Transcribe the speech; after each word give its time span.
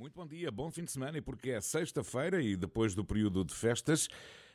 Muito 0.00 0.14
bom 0.14 0.26
dia, 0.26 0.50
bom 0.50 0.70
fim 0.70 0.82
de 0.82 0.90
semana, 0.90 1.18
e 1.18 1.20
porque 1.20 1.50
é 1.50 1.60
sexta-feira 1.60 2.40
e 2.40 2.56
depois 2.56 2.94
do 2.94 3.04
período 3.04 3.44
de 3.44 3.54
festas, 3.54 4.08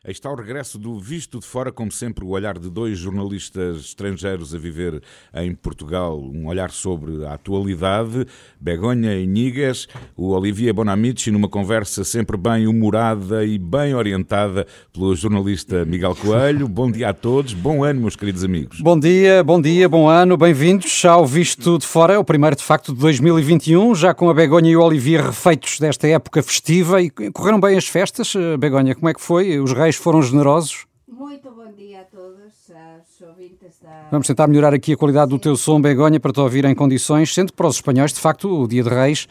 Aí 0.08 0.12
está 0.12 0.32
o 0.32 0.36
regresso 0.36 0.78
do 0.78 1.00
Visto 1.00 1.40
de 1.40 1.48
Fora, 1.48 1.72
como 1.72 1.92
sempre, 1.92 2.24
o 2.24 2.28
olhar 2.28 2.60
de 2.60 2.70
dois 2.70 2.96
jornalistas 2.96 3.78
estrangeiros 3.78 4.54
a 4.54 4.58
viver 4.60 5.02
em 5.34 5.56
Portugal, 5.56 6.22
um 6.22 6.46
olhar 6.46 6.70
sobre 6.70 7.26
a 7.26 7.34
atualidade, 7.34 8.28
Begonha 8.62 9.16
e 9.16 9.26
Nigas, 9.26 9.88
o 10.16 10.30
Olivier 10.30 10.72
Bonamici, 10.76 11.32
numa 11.32 11.50
conversa 11.50 12.04
sempre 12.04 12.38
bem 12.38 12.68
humorada 12.68 13.44
e 13.44 13.58
bem 13.58 13.96
orientada 13.96 14.68
pelo 14.94 15.16
jornalista 15.16 15.84
Miguel 15.86 16.16
Coelho. 16.16 16.68
Bom 16.68 16.92
dia 16.92 17.10
a 17.10 17.14
todos, 17.14 17.56
bom 17.56 17.84
ano, 17.84 18.02
meus 18.02 18.16
queridos 18.16 18.44
amigos. 18.44 18.80
Bom 18.82 19.00
dia, 19.00 19.44
bom 19.44 19.60
dia, 19.60 19.90
bom 19.90 20.08
ano, 20.08 20.38
bem-vindos 20.38 21.04
ao 21.04 21.26
Visto 21.26 21.80
de 21.80 21.88
Fora, 21.88 22.14
é 22.14 22.18
o 22.20 22.24
primeiro 22.24 22.56
de 22.56 22.64
facto 22.64 22.94
de 22.94 23.00
2021, 23.00 23.96
já 23.96 24.14
com 24.14 24.30
a 24.30 24.36
Begonha 24.36 24.70
e 24.70 24.78
o 24.78 24.84
Olivier 24.84 25.26
refeitos 25.26 25.80
desta 25.80 26.08
época 26.08 26.44
festiva 26.44 27.02
e 27.02 27.10
correram 27.10 27.60
bem 27.60 27.76
as 27.76 27.88
festas. 27.88 28.36
Begonha, 28.60 28.94
como 28.94 29.10
é 29.10 29.14
que 29.16 29.22
foi? 29.22 29.60
Os 29.60 29.74
reis 29.74 29.95
foram 29.96 30.22
generosos? 30.22 30.86
Muito 31.08 31.52
bom 31.52 31.72
dia 31.72 32.02
a 32.02 32.04
todos, 32.04 32.54
aos 32.70 33.30
ouvintes 33.30 33.80
da... 33.82 34.08
Vamos 34.12 34.28
tentar 34.28 34.48
melhorar 34.48 34.74
aqui 34.74 34.94
a 34.94 34.98
qualidade 34.98 35.30
do 35.30 35.40
teu 35.40 35.56
som, 35.56 35.80
Begonha, 35.80 36.20
para 36.20 36.34
te 36.34 36.40
ouvir 36.40 36.66
em 36.66 36.74
condições, 36.74 37.34
sendo 37.34 37.52
que 37.52 37.56
para 37.56 37.68
os 37.68 37.76
espanhóis, 37.76 38.12
de 38.12 38.20
facto, 38.20 38.50
o 38.50 38.68
Dia 38.68 38.84
de 38.84 38.90
Reis 38.90 39.28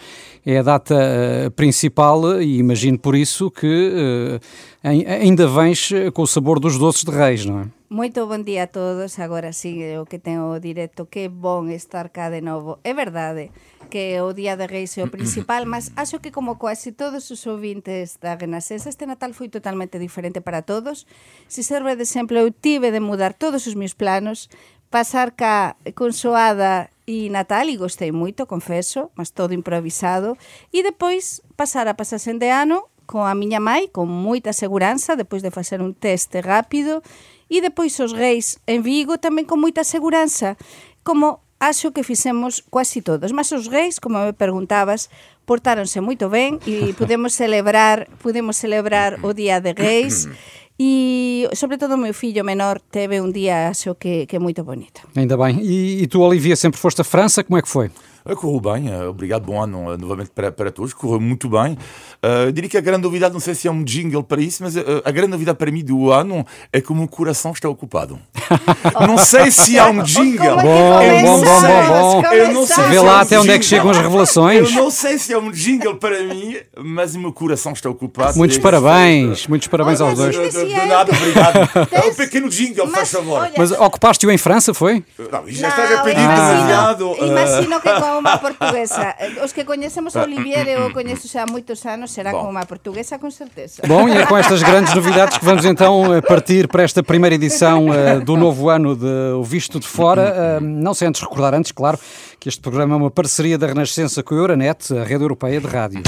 é 0.46 0.58
a 0.58 0.62
data 0.62 0.94
uh, 0.94 1.50
principal 1.50 2.40
e 2.40 2.58
imagino 2.58 2.98
por 2.98 3.14
isso 3.14 3.50
que 3.50 3.92
uh, 3.92 4.40
ainda 4.82 5.46
vens 5.48 5.90
com 6.14 6.22
o 6.22 6.26
sabor 6.26 6.58
dos 6.60 6.78
doces 6.78 7.04
de 7.04 7.10
Reis, 7.10 7.44
não 7.44 7.60
é? 7.60 7.66
Muito 7.90 8.26
bom 8.26 8.42
dia 8.42 8.64
a 8.64 8.66
todos. 8.66 9.18
Agora 9.18 9.52
sí, 9.52 9.78
o 10.00 10.06
que 10.06 10.18
tenho 10.18 10.52
o 10.52 10.58
directo, 10.58 11.06
que 11.06 11.28
bom 11.28 11.68
estar 11.68 12.08
cá 12.08 12.30
de 12.30 12.40
novo. 12.40 12.78
É 12.82 12.94
verdade 12.94 13.50
que 13.88 14.20
o 14.20 14.32
Día 14.32 14.56
de 14.56 14.66
Reis 14.66 14.96
é 14.98 15.04
o 15.04 15.12
principal, 15.12 15.66
mas 15.66 15.92
acho 15.96 16.20
que 16.20 16.32
como 16.32 16.58
quase 16.58 16.92
todos 16.92 17.30
os 17.30 17.46
ouvintes 17.46 18.18
da 18.18 18.34
Renascença, 18.34 18.88
este 18.88 19.06
Natal 19.06 19.32
foi 19.32 19.48
totalmente 19.48 19.98
diferente 19.98 20.40
para 20.40 20.62
todos. 20.62 21.06
Se 21.46 21.62
serve 21.62 21.96
de 21.96 22.02
exemplo, 22.02 22.36
eu 22.38 22.50
tive 22.50 22.90
de 22.90 23.00
mudar 23.00 23.34
todos 23.34 23.66
os 23.66 23.74
meus 23.74 23.94
planos, 23.94 24.48
pasar 24.90 25.32
ca 25.36 25.76
consoada 25.94 26.90
e 27.06 27.28
Natal 27.28 27.68
e 27.68 27.76
gostei 27.76 28.10
moito, 28.10 28.46
confeso, 28.46 29.10
mas 29.14 29.30
todo 29.30 29.52
improvisado, 29.52 30.38
e 30.72 30.82
depois 30.82 31.44
pasar 31.54 31.86
a 31.88 31.94
pasasen 31.94 32.40
de 32.40 32.48
ano 32.48 32.88
con 33.04 33.28
a 33.28 33.36
miña 33.36 33.60
mai, 33.60 33.92
con 33.92 34.08
moita 34.08 34.56
seguranza, 34.56 35.12
depois 35.12 35.44
de 35.44 35.52
facer 35.52 35.84
un 35.84 35.92
teste 35.92 36.40
rápido, 36.40 37.04
e 37.52 37.60
depois 37.60 37.92
os 38.00 38.16
reis 38.16 38.56
en 38.64 38.80
Vigo 38.80 39.20
tamén 39.20 39.44
con 39.44 39.60
moita 39.60 39.84
seguranza, 39.84 40.56
como 41.04 41.43
acho 41.68 41.92
que 41.92 42.02
fixemos 42.02 42.62
quasi 42.70 43.02
todos, 43.02 43.32
mas 43.32 43.52
os 43.52 43.68
reis, 43.68 43.98
como 43.98 44.18
me 44.18 44.32
preguntabas, 44.32 45.08
portáronse 45.44 46.00
moito 46.00 46.28
ben 46.28 46.58
e 46.66 46.92
podemos 47.00 47.34
celebrar, 47.34 48.08
podemos 48.22 48.56
celebrar 48.56 49.18
o 49.22 49.32
Día 49.32 49.60
de 49.60 49.72
Reis 49.72 50.28
e 50.78 51.48
sobre 51.54 51.78
todo 51.78 51.94
o 51.94 52.00
meu 52.00 52.12
fillo 52.12 52.44
menor 52.44 52.80
teve 52.80 53.20
un 53.20 53.32
día 53.32 53.68
acho 53.68 53.94
que, 53.94 54.26
que 54.26 54.38
moito 54.38 54.64
bonito. 54.64 55.06
Ainda 55.14 55.36
bem. 55.36 55.60
E, 55.62 56.02
e 56.02 56.06
tu, 56.06 56.20
Olivia, 56.20 56.56
sempre 56.56 56.80
foste 56.80 57.00
a 57.00 57.04
França, 57.04 57.44
como 57.44 57.58
é 57.58 57.62
que 57.62 57.68
foi? 57.68 57.90
Correu 58.32 58.58
bem, 58.58 58.90
eh, 58.90 59.06
obrigado, 59.06 59.42
bom 59.44 59.62
ano 59.62 59.92
eh, 59.92 59.98
novamente 59.98 60.30
para, 60.30 60.50
para 60.50 60.70
todos, 60.70 60.94
correu 60.94 61.20
muito 61.20 61.46
bem. 61.46 61.76
Uh, 62.24 62.50
diria 62.50 62.70
que 62.70 62.78
a 62.78 62.80
grande 62.80 63.02
novidade, 63.02 63.34
não 63.34 63.40
sei 63.40 63.54
se 63.54 63.68
é 63.68 63.70
um 63.70 63.84
jingle 63.84 64.22
para 64.24 64.40
isso, 64.40 64.62
mas 64.62 64.74
a 64.78 65.10
grande 65.10 65.32
novidade 65.32 65.58
para 65.58 65.70
mim 65.70 65.84
do 65.84 66.10
ano 66.10 66.46
é 66.72 66.80
que 66.80 66.90
o 66.90 66.94
meu 66.94 67.06
coração 67.06 67.52
está 67.52 67.68
ocupado. 67.68 68.18
não 69.06 69.18
sei 69.18 69.50
se 69.50 69.78
há 69.78 69.90
um 69.90 70.02
jingle. 70.02 70.56
Bom, 70.56 71.00
é 71.02 71.22
bom, 71.22 71.38
bom, 71.38 71.60
bom, 71.60 72.22
bom. 72.22 72.32
Eu 72.32 72.54
não 72.54 72.66
sei 72.66 72.84
Vê 72.84 73.00
lá 73.00 73.20
até 73.20 73.38
onde 73.38 73.50
é 73.50 73.58
que 73.58 73.64
chegam 73.64 73.90
as 73.90 73.98
revelações. 73.98 74.70
Eu 74.70 74.82
não 74.82 74.90
sei 74.90 75.18
se 75.18 75.34
é 75.34 75.38
um 75.38 75.50
jingle 75.50 75.96
para 75.96 76.22
mim, 76.22 76.56
mas 76.78 77.14
o 77.14 77.20
meu 77.20 77.32
coração 77.32 77.72
está 77.72 77.90
ocupado. 77.90 78.38
Muitos 78.38 78.56
parabéns, 78.56 79.46
muitos 79.46 79.68
parabéns 79.68 80.00
aos 80.00 80.16
dois. 80.16 80.34
De, 80.34 80.86
nada, 80.86 81.12
obrigado. 81.12 81.54
É 81.94 82.08
um 82.08 82.14
pequeno 82.14 82.48
jingle, 82.48 82.88
faz 82.88 83.10
favor. 83.10 83.50
Mas 83.56 83.70
ocupaste-o 83.70 84.30
em 84.30 84.38
França, 84.38 84.72
foi? 84.72 85.04
Não, 85.18 85.44
já 85.46 85.68
estás 85.68 85.92
a 85.92 86.02
pedir 86.02 86.26
demasiado. 86.26 87.16
Imagino 87.20 87.80
que 87.80 87.88
com 88.14 88.20
uma 88.20 88.38
portuguesa. 88.38 89.14
Os 89.44 89.52
que 89.52 89.64
conhecemos 89.64 90.14
Olivier, 90.14 90.68
eu 90.68 90.92
conheço 90.92 91.28
xa 91.28 91.42
há 91.42 91.46
moitos 91.46 91.84
anos, 91.84 92.12
será 92.12 92.30
Bom. 92.30 92.38
como 92.38 92.50
uma 92.50 92.64
portuguesa, 92.64 93.18
com 93.18 93.30
certeza. 93.30 93.82
Bom, 93.86 94.08
e 94.08 94.12
é 94.12 94.26
com 94.26 94.36
estas 94.36 94.62
grandes 94.62 94.94
novidades 94.94 95.38
que 95.38 95.44
vamos 95.44 95.64
então 95.64 96.14
eh, 96.14 96.20
partir 96.20 96.68
para 96.68 96.82
esta 96.82 97.02
primeira 97.02 97.34
edição 97.34 97.88
uh, 97.88 98.24
do 98.24 98.36
novo 98.36 98.68
ano 98.70 98.94
de 98.96 99.32
O 99.36 99.42
Visto 99.42 99.80
de 99.80 99.86
Fora. 99.86 100.60
Uh, 100.60 100.64
não 100.64 100.94
sei 100.94 101.08
antes 101.08 101.20
recordar, 101.20 101.54
antes, 101.54 101.72
claro, 101.72 101.98
que 102.38 102.48
este 102.48 102.60
programa 102.60 102.94
é 102.94 102.96
uma 102.96 103.10
parceria 103.10 103.58
da 103.58 103.66
Renascença 103.66 104.22
com 104.22 104.34
a 104.34 104.38
Euronet, 104.38 104.92
a 104.96 105.02
rede 105.02 105.24
europeia 105.24 105.60
de 105.60 105.66
rádio. 105.66 106.02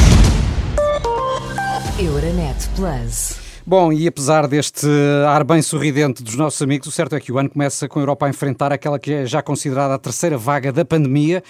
Euronet 1.99 2.69
Plus. 2.77 3.47
Bom, 3.69 3.93
e 3.93 4.07
apesar 4.07 4.47
deste 4.47 4.87
ar 5.27 5.43
bem 5.43 5.61
sorridente 5.61 6.23
dos 6.23 6.37
nossos 6.37 6.63
amigos, 6.63 6.87
o 6.87 6.93
certo 6.93 7.17
é 7.17 7.21
que 7.21 7.33
o 7.33 7.39
ano 7.39 7.51
começa 7.51 7.89
com 7.89 7.99
a 7.99 8.03
Europa 8.03 8.27
a 8.27 8.29
enfrentar 8.29 8.73
aquela 8.73 8.97
que 8.97 9.13
é 9.13 9.27
já 9.27 9.43
considerada 9.43 9.95
a 9.95 9.99
terceira 9.99 10.39
vaga 10.39 10.73
da 10.73 10.85
pandemia 10.85 11.43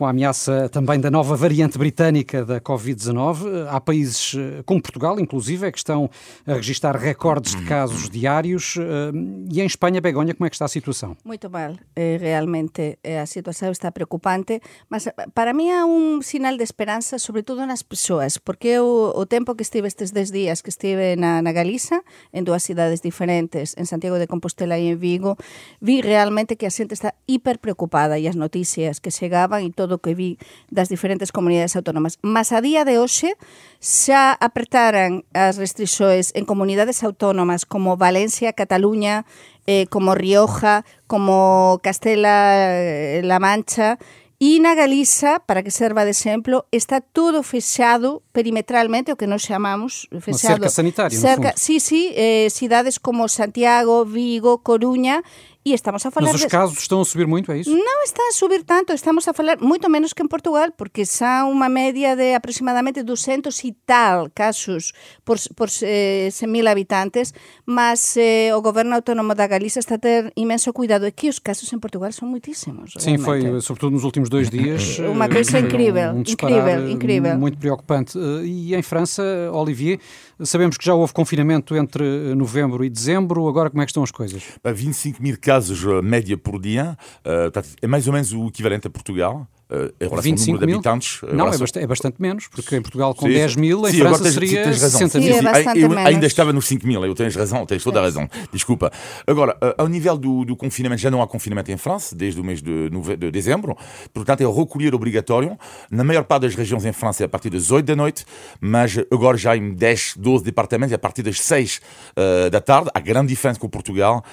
com 0.00 0.06
a 0.06 0.10
ameaça 0.10 0.66
também 0.70 0.98
da 0.98 1.10
nova 1.10 1.36
variante 1.36 1.76
britânica 1.76 2.42
da 2.42 2.58
Covid-19. 2.58 3.66
Há 3.68 3.78
países 3.82 4.34
eh, 4.34 4.62
como 4.64 4.80
Portugal, 4.80 5.20
inclusive, 5.20 5.70
que 5.70 5.76
estão 5.76 6.08
a 6.46 6.54
registrar 6.54 6.96
recordes 6.96 7.54
de 7.54 7.62
casos 7.66 8.08
diários. 8.08 8.78
Eh, 8.78 9.12
e 9.52 9.60
em 9.60 9.66
Espanha, 9.66 10.00
Begonha, 10.00 10.34
como 10.34 10.46
é 10.46 10.48
que 10.48 10.56
está 10.56 10.64
a 10.64 10.68
situação? 10.68 11.18
Muito 11.22 11.50
mal. 11.50 11.74
Realmente 11.94 12.98
a 13.22 13.26
situação 13.26 13.70
está 13.70 13.92
preocupante, 13.92 14.62
mas 14.88 15.06
eh, 15.06 15.14
para 15.34 15.52
mim 15.52 15.70
há 15.70 15.84
um 15.84 16.22
sinal 16.22 16.56
de 16.56 16.64
esperança, 16.64 17.18
sobretudo 17.18 17.66
nas 17.66 17.82
pessoas, 17.82 18.38
porque 18.38 18.80
o, 18.80 19.12
o 19.14 19.26
tempo 19.26 19.54
que 19.54 19.62
estive 19.62 19.86
estes 19.86 20.12
10 20.12 20.32
dias 20.32 20.62
que 20.62 20.70
estive 20.70 21.14
na, 21.16 21.42
na 21.42 21.52
Galiza, 21.52 22.00
en 22.32 22.44
dúas 22.44 22.62
cidades 22.62 23.02
diferentes, 23.02 23.76
en 23.76 23.84
Santiago 23.84 24.16
de 24.16 24.26
Compostela 24.26 24.78
e 24.78 24.88
en 24.88 24.98
Vigo, 24.98 25.36
vi 25.78 26.00
realmente 26.00 26.56
que 26.56 26.64
a 26.64 26.70
xente 26.70 26.94
está 26.94 27.12
hiper 27.26 27.58
preocupada 27.58 28.16
e 28.16 28.24
as 28.26 28.34
noticias 28.34 28.96
que 28.96 29.12
chegaban 29.12 29.60
e 29.60 29.68
todo 29.70 29.89
todo 29.90 29.98
o 29.98 29.98
que 29.98 30.14
vi 30.14 30.38
das 30.70 30.86
diferentes 30.86 31.34
comunidades 31.34 31.74
autónomas. 31.74 32.22
Mas 32.22 32.54
a 32.54 32.62
día 32.62 32.86
de 32.86 33.02
hoxe 33.02 33.34
xa 33.82 34.38
apertaran 34.38 35.26
as 35.34 35.58
restrixoes 35.58 36.30
en 36.38 36.46
comunidades 36.46 37.02
autónomas 37.02 37.66
como 37.66 37.98
Valencia, 37.98 38.54
Cataluña, 38.54 39.26
eh, 39.66 39.90
como 39.90 40.14
Rioja, 40.14 40.86
como 41.10 41.82
Castela-La 41.82 43.36
eh, 43.36 43.42
Mancha, 43.42 43.98
E 44.40 44.56
na 44.56 44.72
Galiza, 44.72 45.44
para 45.44 45.60
que 45.60 45.68
serva 45.68 46.08
de 46.08 46.16
exemplo, 46.16 46.64
está 46.72 47.04
todo 47.04 47.44
fechado 47.44 48.24
perimetralmente, 48.32 49.12
o 49.12 49.16
que 49.20 49.28
nos 49.28 49.44
chamamos 49.44 50.08
fechado. 50.24 50.56
Cerca 50.56 50.72
sanitario, 50.72 51.12
cerca, 51.12 51.52
no 51.52 51.52
fundo. 51.52 51.60
Sí, 51.60 51.76
sí, 51.76 52.08
eh, 52.16 52.48
cidades 52.48 52.96
como 52.96 53.28
Santiago, 53.28 54.08
Vigo, 54.08 54.64
Coruña, 54.64 55.20
e 55.70 55.74
estamos 55.74 56.04
a 56.04 56.10
falar... 56.10 56.32
Mas 56.32 56.42
os 56.42 56.46
casos 56.46 56.78
estão 56.78 57.00
a 57.00 57.04
subir 57.04 57.26
muito, 57.26 57.50
é 57.52 57.58
isso? 57.58 57.70
Não 57.70 58.02
está 58.02 58.22
a 58.28 58.32
subir 58.32 58.64
tanto, 58.64 58.92
estamos 58.92 59.26
a 59.28 59.32
falar 59.32 59.58
muito 59.60 59.88
menos 59.88 60.12
que 60.12 60.22
em 60.22 60.28
Portugal, 60.28 60.70
porque 60.76 61.04
são 61.04 61.50
uma 61.50 61.68
média 61.68 62.16
de 62.16 62.34
aproximadamente 62.34 63.02
200 63.02 63.64
e 63.64 63.72
tal 63.86 64.28
casos 64.34 64.92
por, 65.24 65.36
por 65.54 65.68
eh, 65.82 66.28
100 66.30 66.48
mil 66.48 66.68
habitantes, 66.68 67.32
mas 67.64 68.16
eh, 68.16 68.54
o 68.54 68.60
governo 68.60 68.94
autónomo 68.94 69.34
da 69.34 69.46
Galiza 69.46 69.80
está 69.80 69.94
a 69.94 69.98
ter 69.98 70.32
imenso 70.36 70.72
cuidado, 70.72 71.06
é 71.06 71.10
que 71.10 71.28
os 71.28 71.38
casos 71.38 71.72
em 71.72 71.78
Portugal 71.78 72.12
são 72.12 72.28
muitíssimos. 72.28 72.92
Sim, 72.98 73.18
foi, 73.18 73.60
sobretudo 73.60 73.92
nos 73.92 74.04
últimos 74.04 74.28
dois 74.28 74.50
dias... 74.50 74.98
uma 75.10 75.28
coisa 75.28 75.58
eh, 75.58 75.60
incrível, 75.60 76.12
um 76.12 76.20
incrível, 76.20 76.88
incrível. 76.88 77.38
Muito 77.38 77.58
preocupante. 77.58 78.18
Eh, 78.18 78.44
e 78.44 78.74
em 78.74 78.82
França, 78.82 79.22
Olivier, 79.52 79.98
sabemos 80.40 80.76
que 80.76 80.84
já 80.84 80.94
houve 80.94 81.12
confinamento 81.12 81.76
entre 81.76 82.34
novembro 82.34 82.84
e 82.84 82.90
dezembro, 82.90 83.46
agora 83.48 83.70
como 83.70 83.82
é 83.82 83.84
que 83.84 83.90
estão 83.90 84.02
as 84.02 84.10
coisas? 84.10 84.42
25 84.64 85.22
mil 85.22 85.36
casos 85.38 85.59
eh, 85.68 86.02
média 86.02 86.38
por 86.38 86.60
dia, 86.60 86.96
uh, 87.24 87.50
é 87.82 87.86
mais 87.86 88.06
ou 88.06 88.12
menos 88.12 88.32
o 88.32 88.46
equivalente 88.46 88.86
a 88.86 88.90
Portugal. 88.90 89.46
Uh, 89.70 89.94
em 90.00 90.08
relação 90.08 90.32
ao 90.32 90.38
número 90.38 90.66
de 90.66 90.72
habitantes. 90.72 91.20
Não, 91.22 91.28
relação... 91.30 91.44
é, 91.46 91.58
bastante, 91.58 91.84
é, 91.84 91.86
bastante, 91.86 92.16
menos, 92.20 92.48
porque 92.48 92.74
em 92.74 92.82
Portugal 92.82 93.14
com 93.14 93.28
sim, 93.28 93.34
10 93.34 93.54
mil, 93.54 93.86
em 93.86 93.92
sim, 93.92 93.98
França 93.98 94.24
tens, 94.24 94.34
seria 94.34 94.64
tens 94.64 94.78
60 94.78 95.20
mil. 95.20 95.34
Sim, 95.34 95.46
é 95.46 95.78
eu 95.78 95.98
ainda 95.98 96.26
estava 96.26 96.52
nos 96.52 96.66
5 96.66 96.84
mil, 96.84 97.04
eu 97.06 97.14
tens 97.14 97.36
razão, 97.36 97.64
tens 97.64 97.84
toda 97.84 98.00
a 98.00 98.02
razão, 98.02 98.28
desculpa. 98.52 98.90
Agora, 99.24 99.56
uh, 99.62 99.82
ao 99.82 99.86
nível 99.86 100.18
do, 100.18 100.44
do, 100.44 100.56
confinamento, 100.56 101.00
já 101.00 101.08
não 101.08 101.22
há 101.22 101.28
confinamento 101.28 101.70
em 101.70 101.76
França, 101.76 102.16
desde 102.16 102.40
o 102.40 102.44
mês 102.44 102.60
de, 102.60 102.90
de 103.16 103.30
dezembro, 103.30 103.76
portanto 104.12 104.40
é 104.40 104.46
o 104.46 104.52
recolher 104.52 104.92
obrigatório. 104.92 105.56
Na 105.88 106.02
maior 106.02 106.24
parte 106.24 106.42
das 106.42 106.56
regiões 106.56 106.84
em 106.84 106.92
França 106.92 107.22
é 107.22 107.26
a 107.26 107.28
partir 107.28 107.50
das 107.50 107.70
8 107.70 107.86
da 107.86 107.94
noite, 107.94 108.24
mas 108.60 108.98
agora 109.08 109.36
já 109.36 109.56
em 109.56 109.72
10, 109.72 110.14
12 110.16 110.44
departamentos 110.44 110.90
é 110.92 110.96
a 110.96 110.98
partir 110.98 111.22
das 111.22 111.40
6 111.40 111.80
uh, 112.16 112.50
da 112.50 112.60
tarde. 112.60 112.90
A 112.92 112.98
grande 112.98 113.28
diferença 113.28 113.60
com 113.60 113.68
Portugal 113.68 114.24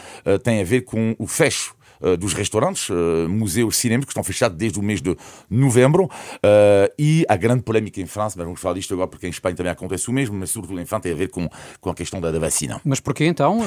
tem 0.43 0.61
a 0.61 0.63
ver 0.63 0.81
com 0.81 1.15
o 1.19 1.27
fecho 1.27 1.76
eh, 1.76 1.76
dos 2.19 2.33
restaurantes, 2.33 2.89
uh, 2.89 3.27
museus, 3.29 3.77
cinemas, 3.77 4.05
que 4.05 4.11
estão 4.11 4.23
fechados 4.23 4.57
desde 4.57 4.79
o 4.79 4.83
mês 4.83 5.01
de 5.01 5.15
novembro, 5.49 6.05
uh, 6.05 6.93
e 6.97 7.25
a 7.27 7.35
grande 7.35 7.63
polémica 7.63 7.99
em 8.01 8.05
França, 8.05 8.35
mas 8.37 8.45
vamos 8.45 8.59
falar 8.59 8.75
disto 8.75 8.93
agora 8.93 9.07
porque 9.07 9.27
em 9.27 9.29
Espanha 9.29 9.55
também 9.55 9.71
acontece 9.71 10.09
o 10.09 10.13
mesmo, 10.13 10.37
mas 10.37 10.49
sobretudo 10.49 10.79
em 10.79 10.85
França 10.85 11.03
tem 11.03 11.11
a 11.11 11.15
ver 11.15 11.29
com, 11.29 11.49
com 11.79 11.89
a 11.89 11.95
questão 11.95 12.19
da, 12.21 12.31
da 12.31 12.39
vacina. 12.39 12.79
Mas 12.83 12.99
porquê 12.99 13.25
então? 13.25 13.59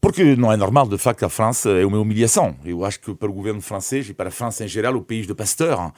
Porque 0.00 0.36
não 0.36 0.52
é 0.52 0.56
normal, 0.56 0.88
de 0.88 0.98
facto, 0.98 1.24
a 1.24 1.28
França 1.28 1.70
é 1.70 1.84
uma 1.84 1.98
humilhação. 1.98 2.56
Eu 2.64 2.84
acho 2.84 3.00
que 3.00 3.14
para 3.14 3.28
o 3.28 3.32
governo 3.32 3.60
francês 3.60 4.08
e 4.08 4.14
para 4.14 4.28
a 4.28 4.32
França 4.32 4.64
em 4.64 4.68
geral, 4.68 4.94
o 4.96 5.02
país 5.02 5.26
de 5.26 5.34
Pasteur, 5.34 5.92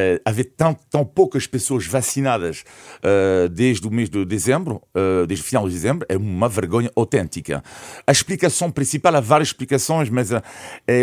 uh, 0.00 0.20
haver 0.24 0.44
tão, 0.56 0.74
tão 0.90 1.04
poucas 1.04 1.46
pessoas 1.46 1.86
vacinadas 1.86 2.64
uh, 2.98 3.48
desde 3.48 3.86
o 3.86 3.90
mês 3.90 4.08
de 4.08 4.24
dezembro, 4.24 4.82
uh, 4.94 5.26
desde 5.26 5.44
o 5.44 5.48
final 5.48 5.66
de 5.66 5.74
dezembro, 5.74 6.06
é 6.08 6.16
uma 6.16 6.48
vergonha 6.48 6.90
autêntica. 6.96 7.62
A 8.06 8.12
explicação 8.12 8.70
principal, 8.70 9.16
há 9.16 9.20
várias 9.20 9.48
explicações, 9.48 10.08
mas 10.08 10.30
é 10.32 10.42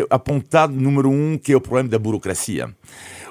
apontado 0.09 0.73
número 0.73 1.09
um, 1.09 1.37
que 1.37 1.53
é 1.53 1.55
o 1.55 1.61
problema 1.61 1.89
da 1.89 1.99
burocracia. 1.99 2.73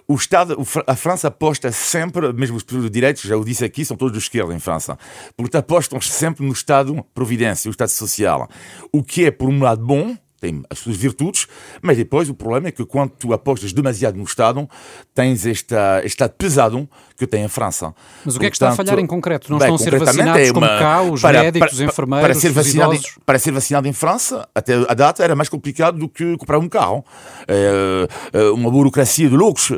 O 0.08 0.14
Estado, 0.14 0.56
a 0.86 0.94
França 0.94 1.26
aposta 1.26 1.72
sempre, 1.72 2.32
mesmo 2.32 2.56
os 2.56 2.62
de 2.62 2.88
direitos, 2.88 3.22
já 3.22 3.36
o 3.36 3.44
disse 3.44 3.64
aqui, 3.64 3.84
são 3.84 3.96
todos 3.96 4.12
de 4.12 4.18
esquerda 4.18 4.54
em 4.54 4.60
França, 4.60 4.96
porque 5.36 5.56
apostam 5.56 6.00
sempre 6.00 6.46
no 6.46 6.52
Estado 6.52 7.04
Providência, 7.12 7.68
o 7.68 7.72
Estado 7.72 7.88
Social. 7.88 8.48
O 8.92 9.02
que 9.02 9.24
é, 9.24 9.32
por 9.32 9.48
um 9.48 9.60
lado, 9.60 9.84
bom, 9.84 10.16
tem 10.40 10.62
as 10.68 10.78
suas 10.78 10.96
virtudes, 10.96 11.46
mas 11.82 11.96
depois 11.96 12.28
o 12.28 12.34
problema 12.34 12.68
é 12.68 12.72
que 12.72 12.84
quando 12.84 13.10
tu 13.10 13.32
apostas 13.32 13.72
demasiado 13.72 14.16
no 14.16 14.24
Estado, 14.24 14.68
tens 15.14 15.46
esta, 15.46 16.00
este 16.04 16.26
pesado 16.28 16.88
que 17.16 17.26
tem 17.26 17.44
a 17.44 17.48
França. 17.48 17.94
Mas 18.24 18.36
o 18.36 18.40
que 18.40 18.46
é 18.46 18.50
que 18.50 18.56
está 18.56 18.68
a 18.68 18.72
falhar 18.72 18.98
em 18.98 19.06
concreto? 19.06 19.50
Não 19.50 19.58
bem, 19.58 19.74
estão 19.74 19.74
a 19.74 19.78
ser 19.78 19.98
vacinados 19.98 20.48
é 20.48 20.52
uma, 20.52 20.52
como 20.52 20.66
cá, 20.66 21.02
os 21.02 21.22
para, 21.22 21.42
médicos, 21.42 21.72
os 21.72 21.80
enfermeiros, 21.80 22.26
para 22.26 22.34
ser, 22.34 22.50
vacinado, 22.50 22.94
em, 22.94 23.00
para 23.24 23.38
ser 23.38 23.52
vacinado 23.52 23.88
em 23.88 23.92
França, 23.92 24.48
até 24.54 24.74
a 24.74 24.94
data 24.94 25.24
era 25.24 25.34
mais 25.34 25.48
complicado 25.48 25.98
do 25.98 26.08
que 26.08 26.36
comprar 26.36 26.58
um 26.58 26.68
carro. 26.68 27.04
É, 27.48 28.08
é 28.32 28.50
uma 28.50 28.70
burocracia 28.70 29.28
de 29.28 29.36
loucos. 29.36 29.70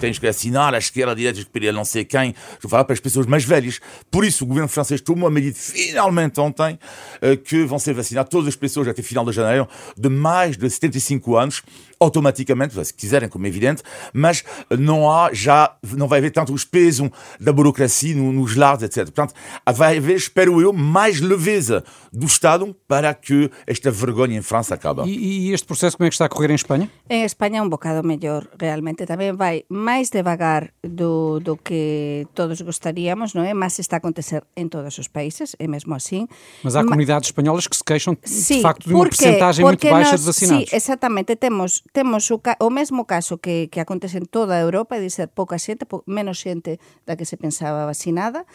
Tens 0.00 0.18
que 0.18 0.26
assinar 0.26 0.74
a 0.74 0.78
esquerda, 0.78 1.12
a 1.12 1.14
direita, 1.14 1.44
que 1.44 1.72
não 1.72 1.84
sei 1.84 2.04
quem. 2.04 2.34
Estou 2.54 2.68
a 2.68 2.70
falar 2.70 2.84
para 2.84 2.94
as 2.94 3.00
pessoas 3.00 3.26
mais 3.26 3.44
velhas. 3.44 3.80
Por 4.10 4.24
isso 4.24 4.44
o 4.44 4.46
governo 4.46 4.68
francês 4.68 5.00
tomou 5.00 5.26
a 5.26 5.30
medida 5.30 5.56
finalmente 5.56 6.40
ontem 6.40 6.78
eh, 7.20 7.36
que 7.36 7.64
vão 7.64 7.78
ser 7.78 7.94
vacinadas 7.94 8.30
todas 8.30 8.48
as 8.48 8.56
pessoas 8.56 8.88
até 8.88 9.02
final 9.02 9.24
de 9.24 9.32
janeiro 9.32 9.68
de 9.96 10.08
mais 10.08 10.56
de 10.56 10.68
75 10.68 11.36
anos 11.36 11.62
automaticamente, 12.00 12.84
se 12.84 12.92
quiserem, 12.92 13.28
como 13.28 13.46
é 13.46 13.48
evidente, 13.48 13.82
mas 14.12 14.44
não 14.78 15.10
há 15.10 15.32
já, 15.32 15.74
não 15.96 16.06
vai 16.06 16.18
haver 16.18 16.30
tanto 16.30 16.52
o 16.52 16.56
peso 16.84 17.10
da 17.40 17.50
burocracia 17.50 18.14
nos 18.14 18.56
lares, 18.56 18.82
etc. 18.82 19.04
Portanto, 19.04 19.32
vai 19.74 19.96
haver, 19.96 20.16
espero 20.16 20.60
eu, 20.60 20.70
mais 20.72 21.18
leveza 21.20 21.82
do 22.12 22.26
Estado 22.26 22.76
para 22.86 23.14
que 23.14 23.50
esta 23.66 23.90
vergonha 23.90 24.36
em 24.36 24.42
França 24.42 24.74
acabe. 24.74 25.02
E, 25.08 25.48
e, 25.48 25.52
este 25.54 25.66
processo 25.66 25.96
como 25.96 26.06
é 26.06 26.10
que 26.10 26.14
está 26.14 26.26
a 26.26 26.28
correr 26.28 26.50
em 26.50 26.54
Espanha? 26.54 26.90
Em 27.08 27.24
Espanha 27.24 27.60
é 27.60 27.62
um 27.62 27.68
bocado 27.68 28.06
melhor, 28.06 28.46
realmente. 28.60 29.06
Também 29.06 29.32
vai 29.32 29.64
mais 29.70 30.10
devagar 30.10 30.70
do, 30.82 31.40
do 31.40 31.56
que 31.56 32.26
todos 32.34 32.60
gostaríamos, 32.60 33.32
não 33.32 33.42
é? 33.42 33.54
Mas 33.54 33.78
está 33.78 33.96
a 33.96 33.98
acontecer 33.98 34.42
em 34.54 34.68
todos 34.68 34.98
os 34.98 35.08
países, 35.08 35.56
é 35.58 35.66
mesmo 35.66 35.94
assim. 35.94 36.28
Mas 36.62 36.76
há 36.76 36.82
Ma... 36.82 36.88
comunidades 36.88 37.28
espanholas 37.28 37.66
que 37.66 37.76
se 37.76 37.84
queixam, 37.84 38.14
de 38.14 38.60
facto, 38.60 38.88
de 38.88 38.94
uma 38.94 39.04
porcentagem 39.04 39.64
muito 39.64 39.88
baixa 39.88 40.10
nós, 40.12 40.20
de 40.20 40.26
vacinados. 40.26 40.68
Sim, 40.68 40.76
exatamente. 40.76 41.34
Temos 41.36 41.82
temos 41.92 42.30
o, 42.30 42.40
o 42.60 42.70
mesmo 42.70 43.04
caso 43.06 43.38
que, 43.38 43.68
que 43.68 43.80
acontece 43.80 44.18
en 44.18 44.26
toda 44.26 44.54
a 44.54 44.60
Europa, 44.60 45.00
de 45.00 45.08
ser 45.08 45.28
pouca 45.28 45.56
xente, 45.58 45.86
po, 45.86 46.04
menos 46.06 46.38
xente 46.74 46.80
da 47.06 47.16
que 47.16 47.24
se 47.24 47.36
pensaba 47.36 47.86
vacinada. 47.86 48.46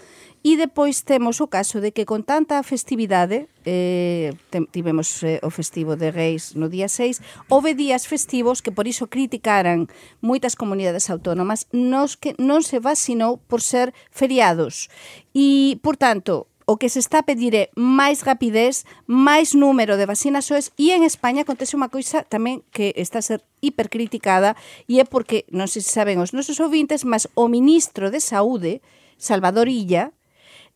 E 0.44 0.56
depois 0.56 1.04
temos 1.04 1.42
o 1.44 1.52
caso 1.52 1.84
de 1.84 1.92
que 1.92 2.08
con 2.08 2.24
tanta 2.24 2.64
festividade, 2.64 3.52
eh, 3.66 4.32
tivemos 4.72 5.22
eh, 5.24 5.44
o 5.44 5.52
festivo 5.52 6.00
de 6.00 6.12
Reis 6.12 6.56
no 6.56 6.72
día 6.72 6.88
6, 6.88 7.20
houve 7.52 7.76
días 7.76 8.08
festivos 8.08 8.64
que 8.64 8.72
por 8.72 8.88
iso 8.88 9.12
criticaran 9.12 9.92
moitas 10.24 10.56
comunidades 10.56 11.12
autónomas 11.12 11.68
nos 11.76 12.16
que 12.16 12.40
non 12.40 12.64
se 12.64 12.80
vacinou 12.80 13.38
por 13.52 13.60
ser 13.60 13.92
feriados. 14.16 14.88
E, 15.36 15.76
por 15.84 16.00
tanto, 16.00 16.48
o 16.70 16.78
que 16.78 16.88
se 16.88 17.00
está 17.00 17.20
a 17.20 17.24
pedir 17.26 17.56
é 17.58 17.74
máis 17.74 18.22
rapidez, 18.22 18.86
máis 19.10 19.58
número 19.58 19.98
de 19.98 20.06
vacinas 20.06 20.46
OES 20.54 20.70
e 20.78 20.94
en 20.94 21.02
España 21.02 21.42
acontece 21.42 21.74
unha 21.74 21.90
coisa 21.90 22.22
tamén 22.22 22.62
que 22.70 22.94
está 22.94 23.18
a 23.18 23.26
ser 23.26 23.42
hipercriticada 23.58 24.54
e 24.86 25.02
é 25.02 25.06
porque, 25.10 25.50
non 25.50 25.66
sei 25.66 25.82
se 25.82 25.90
saben 25.90 26.22
os 26.22 26.30
nosos 26.30 26.62
ouvintes, 26.62 27.02
mas 27.10 27.26
o 27.34 27.50
ministro 27.50 28.14
de 28.14 28.22
Saúde, 28.22 28.86
Salvador 29.18 29.66
Illa, 29.66 30.14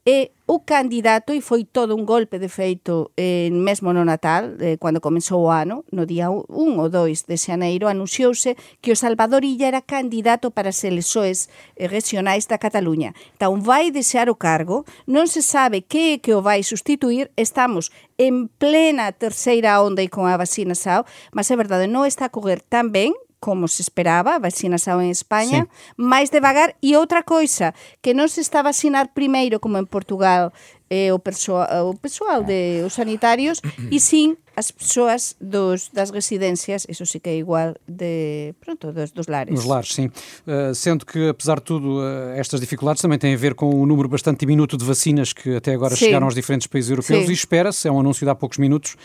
e 0.05 0.31
o 0.45 0.59
candidato, 0.59 1.31
e 1.31 1.39
foi 1.39 1.63
todo 1.63 1.95
un 1.95 2.03
golpe 2.03 2.37
de 2.37 2.51
feito 2.51 3.15
eh, 3.15 3.47
mesmo 3.49 3.95
no 3.95 4.03
Natal, 4.03 4.59
eh, 4.59 4.75
cando 4.75 4.99
comenzou 4.99 5.47
o 5.47 5.49
ano, 5.49 5.87
no 5.95 6.03
día 6.05 6.27
1 6.27 6.43
ou 6.51 6.89
2 6.91 7.23
de 7.23 7.37
xaneiro, 7.39 7.87
anunciouse 7.87 8.59
que 8.83 8.91
o 8.91 8.99
Salvador 8.99 9.47
Illa 9.47 9.71
era 9.71 9.81
candidato 9.81 10.51
para 10.51 10.75
as 10.75 10.83
elexoes 10.83 11.47
eh, 11.79 11.87
regionais 11.87 12.43
da 12.51 12.59
Cataluña. 12.59 13.15
Tan 13.39 13.63
vai 13.63 13.95
desear 13.95 14.27
o 14.27 14.35
cargo, 14.35 14.83
non 15.07 15.31
se 15.31 15.39
sabe 15.39 15.87
que 15.87 16.19
é 16.19 16.21
que 16.21 16.35
o 16.35 16.43
vai 16.43 16.59
sustituir, 16.67 17.31
estamos 17.39 17.87
en 18.19 18.51
plena 18.51 19.15
terceira 19.15 19.79
onda 19.79 20.03
e 20.03 20.11
con 20.11 20.27
a 20.27 20.35
vacina 20.35 20.75
SAO, 20.75 21.07
mas 21.31 21.47
é 21.47 21.55
verdade, 21.55 21.87
non 21.87 22.03
está 22.03 22.27
a 22.27 22.35
correr 22.35 22.59
tan 22.59 22.91
ben 22.91 23.15
como 23.43 23.67
se 23.67 23.83
esperaba, 23.83 24.39
vacinação 24.39 25.03
en 25.03 25.11
España, 25.11 25.67
sí. 25.67 25.99
máis 25.99 26.31
devagar 26.31 26.79
e 26.79 26.95
outra 26.95 27.27
coisa, 27.27 27.75
que 27.99 28.15
non 28.15 28.31
se 28.31 28.39
está 28.39 28.63
a 28.63 28.71
vacinar 28.71 29.11
primeiro 29.11 29.59
como 29.59 29.75
en 29.75 29.83
Portugal 29.83 30.55
eh, 30.87 31.11
o, 31.11 31.19
persoal, 31.19 31.67
o 31.91 31.93
pessoal 31.99 32.47
de 32.47 32.87
os 32.87 32.95
sanitarios 32.95 33.59
e 33.91 33.99
sim 33.99 34.39
as 34.55 34.71
persoas 34.71 35.35
dos, 35.41 35.89
das 35.89 36.11
residências, 36.11 36.85
isso 36.87 37.05
sí 37.05 37.19
que 37.19 37.29
é 37.29 37.37
igual 37.37 37.73
de, 37.87 38.53
pronto, 38.61 38.93
dos, 38.93 39.11
dos 39.11 39.27
lares. 39.27 39.51
Nos 39.51 39.65
lares, 39.65 39.91
sim. 39.93 40.11
Uh, 40.45 40.73
sendo 40.75 41.05
que, 41.05 41.29
apesar 41.29 41.57
de 41.57 41.65
tudo, 41.65 41.99
uh, 41.99 42.37
estas 42.37 42.61
dificuldades 42.61 43.01
também 43.01 43.17
têm 43.17 43.33
a 43.33 43.37
ver 43.37 43.55
com 43.55 43.67
o 43.69 43.85
número 43.85 44.07
bastante 44.07 44.41
diminuto 44.41 44.77
de 44.77 44.85
vacinas 44.85 45.33
que 45.33 45.55
até 45.55 45.73
agora 45.73 45.95
sim. 45.95 46.05
chegaram 46.05 46.27
aos 46.27 46.35
diferentes 46.35 46.67
países 46.67 46.91
europeus 46.91 47.25
sim. 47.25 47.31
e 47.31 47.33
espera-se, 47.33 47.87
é 47.87 47.91
um 47.91 47.99
anúncio 47.99 48.25
de 48.25 48.29
há 48.29 48.35
poucos 48.35 48.59
minutos, 48.59 48.95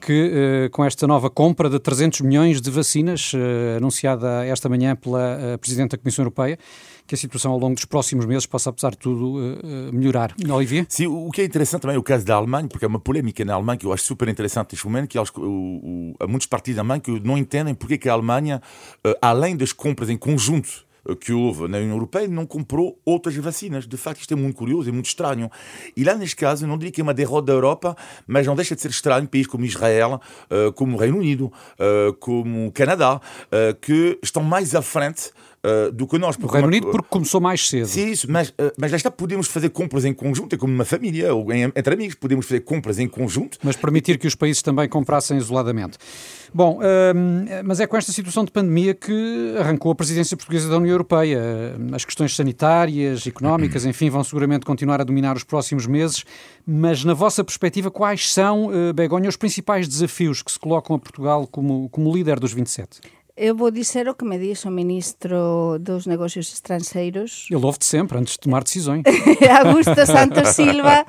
que 0.00 0.66
uh, 0.66 0.70
com 0.70 0.84
esta 0.84 1.06
nova 1.06 1.28
compra 1.28 1.68
de 1.68 1.78
300 1.78 2.22
milhões 2.22 2.60
de 2.60 2.70
vacinas, 2.70 3.32
uh, 3.34 3.76
anunciada 3.76 4.44
esta 4.46 4.68
manhã 4.68 4.96
pela 4.96 5.54
uh, 5.54 5.58
Presidente 5.58 5.90
da 5.92 5.98
Comissão 5.98 6.22
Europeia, 6.22 6.58
que 7.06 7.14
a 7.14 7.18
situação 7.18 7.52
ao 7.52 7.58
longo 7.58 7.74
dos 7.74 7.84
próximos 7.84 8.24
meses 8.24 8.46
possa, 8.46 8.70
apesar 8.70 8.92
de 8.92 8.98
tudo, 8.98 9.58
melhorar. 9.92 10.32
Olivier? 10.48 10.86
Sim, 10.88 11.08
o 11.08 11.28
que 11.32 11.40
é 11.40 11.44
interessante 11.44 11.82
também 11.82 11.96
é 11.96 11.98
o 11.98 12.04
caso 12.04 12.24
da 12.24 12.36
Alemanha, 12.36 12.68
porque 12.68 12.84
é 12.84 12.88
uma 12.88 13.00
polémica 13.00 13.44
na 13.44 13.54
Alemanha 13.54 13.78
que 13.78 13.84
eu 13.84 13.92
acho 13.92 14.04
super 14.04 14.28
interessante 14.28 14.74
neste 14.74 14.86
momento, 14.86 15.08
que 15.08 15.18
há, 15.18 15.22
há 15.22 16.26
muitos 16.28 16.46
partidos 16.46 16.76
da 16.76 16.82
Alemanha 16.82 17.00
que 17.00 17.10
não 17.18 17.36
entendem 17.36 17.74
porque 17.74 17.98
que 17.98 18.08
a 18.08 18.12
Alemanha, 18.12 18.62
além 19.20 19.56
das 19.56 19.72
compras 19.72 20.08
em 20.08 20.16
conjunto 20.16 20.84
que 21.20 21.32
houve 21.32 21.68
na 21.68 21.78
União 21.78 21.94
Europeia 21.94 22.28
não 22.28 22.46
comprou 22.46 22.98
outras 23.04 23.34
vacinas. 23.36 23.86
De 23.86 23.96
facto, 23.96 24.20
isto 24.20 24.32
é 24.32 24.36
muito 24.36 24.56
curioso, 24.56 24.88
é 24.88 24.92
muito 24.92 25.06
estranho. 25.06 25.50
E 25.96 26.04
lá, 26.04 26.14
neste 26.14 26.36
caso, 26.36 26.66
não 26.66 26.76
diria 26.78 26.92
que 26.92 27.00
é 27.00 27.04
uma 27.04 27.14
derrota 27.14 27.46
da 27.46 27.52
Europa, 27.52 27.96
mas 28.26 28.46
não 28.46 28.54
deixa 28.54 28.74
de 28.74 28.80
ser 28.80 28.90
estranho 28.90 29.28
países 29.28 29.46
como 29.46 29.64
Israel, 29.64 30.20
eh, 30.50 30.72
como 30.74 30.96
o 30.96 31.00
Reino 31.00 31.18
Unido, 31.18 31.52
eh, 31.78 32.14
como 32.18 32.68
o 32.68 32.72
Canadá, 32.72 33.20
eh, 33.50 33.76
que 33.80 34.18
estão 34.22 34.42
mais 34.42 34.74
à 34.74 34.82
frente 34.82 35.30
uh, 35.64 35.92
do 35.92 36.06
que 36.06 36.18
nós. 36.18 36.36
O 36.40 36.46
Reino 36.46 36.68
Unido 36.68 36.90
porque 36.90 37.08
começou 37.08 37.40
mais 37.40 37.68
cedo. 37.68 37.86
Sim, 37.86 38.10
isso, 38.10 38.30
mas, 38.30 38.50
uh, 38.50 38.72
mas 38.78 38.90
lá 38.90 38.96
está, 38.96 39.10
podemos 39.10 39.46
fazer 39.46 39.70
compras 39.70 40.04
em 40.04 40.12
conjunto, 40.12 40.54
é 40.54 40.58
como 40.58 40.72
uma 40.72 40.84
família 40.84 41.34
ou 41.34 41.52
em, 41.52 41.64
entre 41.64 41.94
amigos, 41.94 42.14
podemos 42.14 42.46
fazer 42.46 42.60
compras 42.60 42.98
em 42.98 43.08
conjunto. 43.08 43.58
Mas 43.62 43.76
permitir 43.76 44.18
que 44.18 44.26
os 44.26 44.34
países 44.34 44.62
também 44.62 44.88
comprassem 44.88 45.36
isoladamente. 45.36 45.98
Bom, 46.52 46.78
uh, 46.78 47.62
mas 47.64 47.80
é 47.80 47.86
com 47.86 47.96
esta 47.96 48.12
situação 48.12 48.44
de 48.44 48.50
pandemia 48.50 48.94
que 48.94 49.54
arrancou 49.58 49.92
a 49.92 49.94
presidência 49.94 50.36
portuguesa 50.36 50.68
da 50.68 50.76
União 50.76 50.92
Europeia. 50.92 51.40
As 51.92 52.04
questões 52.04 52.34
sanitárias, 52.34 53.26
económicas, 53.26 53.84
enfim, 53.84 54.10
vão 54.10 54.24
seguramente 54.24 54.66
continuar 54.66 55.00
a 55.00 55.04
dominar 55.04 55.36
os 55.36 55.44
próximos 55.44 55.86
meses. 55.86 56.24
Mas, 56.66 57.04
na 57.04 57.14
vossa 57.14 57.42
perspectiva, 57.42 57.90
quais 57.90 58.32
são, 58.32 58.70
Begonha, 58.94 59.28
os 59.28 59.36
principais 59.36 59.88
desafios 59.88 60.42
que 60.42 60.52
se 60.52 60.58
colocam 60.58 60.96
a 60.96 60.98
Portugal 60.98 61.46
como, 61.46 61.88
como 61.88 62.12
líder 62.12 62.38
dos 62.38 62.52
27? 62.52 63.00
Eu 63.42 63.56
vou 63.56 63.70
dizer 63.70 64.06
o 64.06 64.14
que 64.14 64.22
me 64.22 64.38
disse 64.38 64.68
o 64.68 64.70
ministro 64.70 65.78
dos 65.80 66.04
Negócios 66.04 66.52
Estrangeiros. 66.52 67.48
Ele 67.48 67.64
ouve-te 67.64 67.86
sempre, 67.86 68.18
antes 68.18 68.34
de 68.34 68.40
tomar 68.40 68.62
decisões. 68.62 69.02
Augusto 69.64 70.04
Santos 70.04 70.50
Silva, 70.50 71.06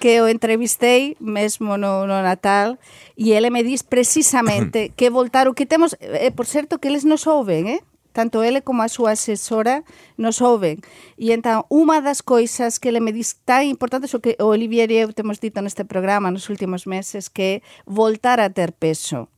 que 0.00 0.08
eu 0.08 0.28
entrevistei 0.28 1.16
mesmo 1.20 1.76
no, 1.78 2.00
no 2.04 2.20
Natal, 2.20 2.76
e 3.16 3.30
ele 3.30 3.48
me 3.48 3.62
disse 3.62 3.84
precisamente 3.84 4.90
que 4.98 5.08
voltar 5.08 5.46
o 5.46 5.54
que 5.54 5.66
temos... 5.66 5.94
Eh, 6.00 6.32
por 6.32 6.46
certo, 6.46 6.80
que 6.80 6.88
eles 6.88 7.04
nos 7.04 7.24
ouvem, 7.28 7.70
eh? 7.70 7.80
tanto 8.12 8.42
ele 8.42 8.60
como 8.60 8.82
a 8.82 8.88
súa 8.88 9.12
asesora 9.12 9.84
nos 10.18 10.40
ouvem. 10.40 10.82
E 11.14 11.30
entón, 11.30 11.62
unha 11.70 12.02
das 12.02 12.26
coisas 12.26 12.82
que 12.82 12.90
ele 12.90 12.98
me 12.98 13.14
diz 13.14 13.38
tan 13.46 13.62
importante 13.62 14.10
o 14.10 14.18
que 14.18 14.34
o 14.42 14.50
Olivier 14.50 14.90
e 14.90 14.98
eu 14.98 15.14
temos 15.14 15.38
dito 15.38 15.62
neste 15.62 15.86
programa 15.86 16.26
nos 16.34 16.50
últimos 16.50 16.90
meses, 16.90 17.30
que 17.30 17.62
voltar 17.86 18.42
a 18.42 18.50
ter 18.50 18.74
peso 18.74 19.30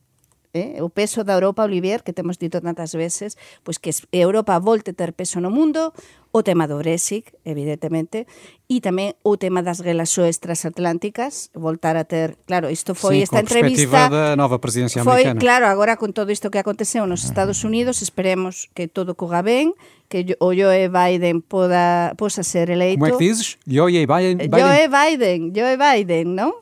eh? 0.55 0.83
o 0.83 0.91
peso 0.91 1.23
da 1.25 1.35
Europa, 1.35 1.65
Olivier, 1.65 2.03
que 2.03 2.13
temos 2.13 2.39
dito 2.39 2.61
tantas 2.61 2.95
veces, 2.95 3.37
pois 3.63 3.79
que 3.79 3.91
Europa 4.13 4.59
volte 4.59 4.93
ter 4.93 5.13
peso 5.13 5.41
no 5.41 5.51
mundo, 5.51 5.93
o 6.33 6.43
tema 6.43 6.69
do 6.69 6.79
Brexit, 6.79 7.27
evidentemente, 7.43 8.27
e 8.71 8.79
tamén 8.79 9.19
o 9.27 9.35
tema 9.35 9.67
das 9.67 9.83
relações 9.83 10.39
transatlánticas, 10.39 11.51
voltar 11.59 11.99
a 11.99 12.07
ter, 12.07 12.39
claro, 12.47 12.71
isto 12.71 12.95
foi 12.95 13.19
Sim, 13.19 13.27
esta 13.27 13.41
entrevista 13.43 14.07
da 14.07 14.39
nova 14.39 14.63
presidência 14.63 15.03
foi, 15.03 15.27
americana. 15.27 15.43
claro, 15.43 15.65
agora 15.67 15.99
con 15.99 16.15
todo 16.15 16.31
isto 16.31 16.51
que 16.55 16.63
aconteceu 16.63 17.03
nos 17.07 17.27
Estados 17.27 17.67
Unidos, 17.67 17.99
esperemos 17.99 18.71
que 18.79 18.87
todo 18.87 19.19
corra 19.19 19.43
ben, 19.43 19.75
que 20.07 20.39
o 20.39 20.55
Joe 20.55 20.87
Biden 20.87 21.43
poda 21.43 22.15
posa 22.15 22.43
ser 22.47 22.71
eleito. 22.71 22.99
Como 22.99 23.11
é 23.11 23.19
que 23.19 23.27
dizes? 23.27 23.59
Joe 23.67 23.91
Biden? 23.91 24.39
Biden? 24.39 24.55
Joe 24.55 24.87
Biden, 24.87 25.41
Joe 25.51 25.75
Biden, 25.75 26.27
non? 26.39 26.55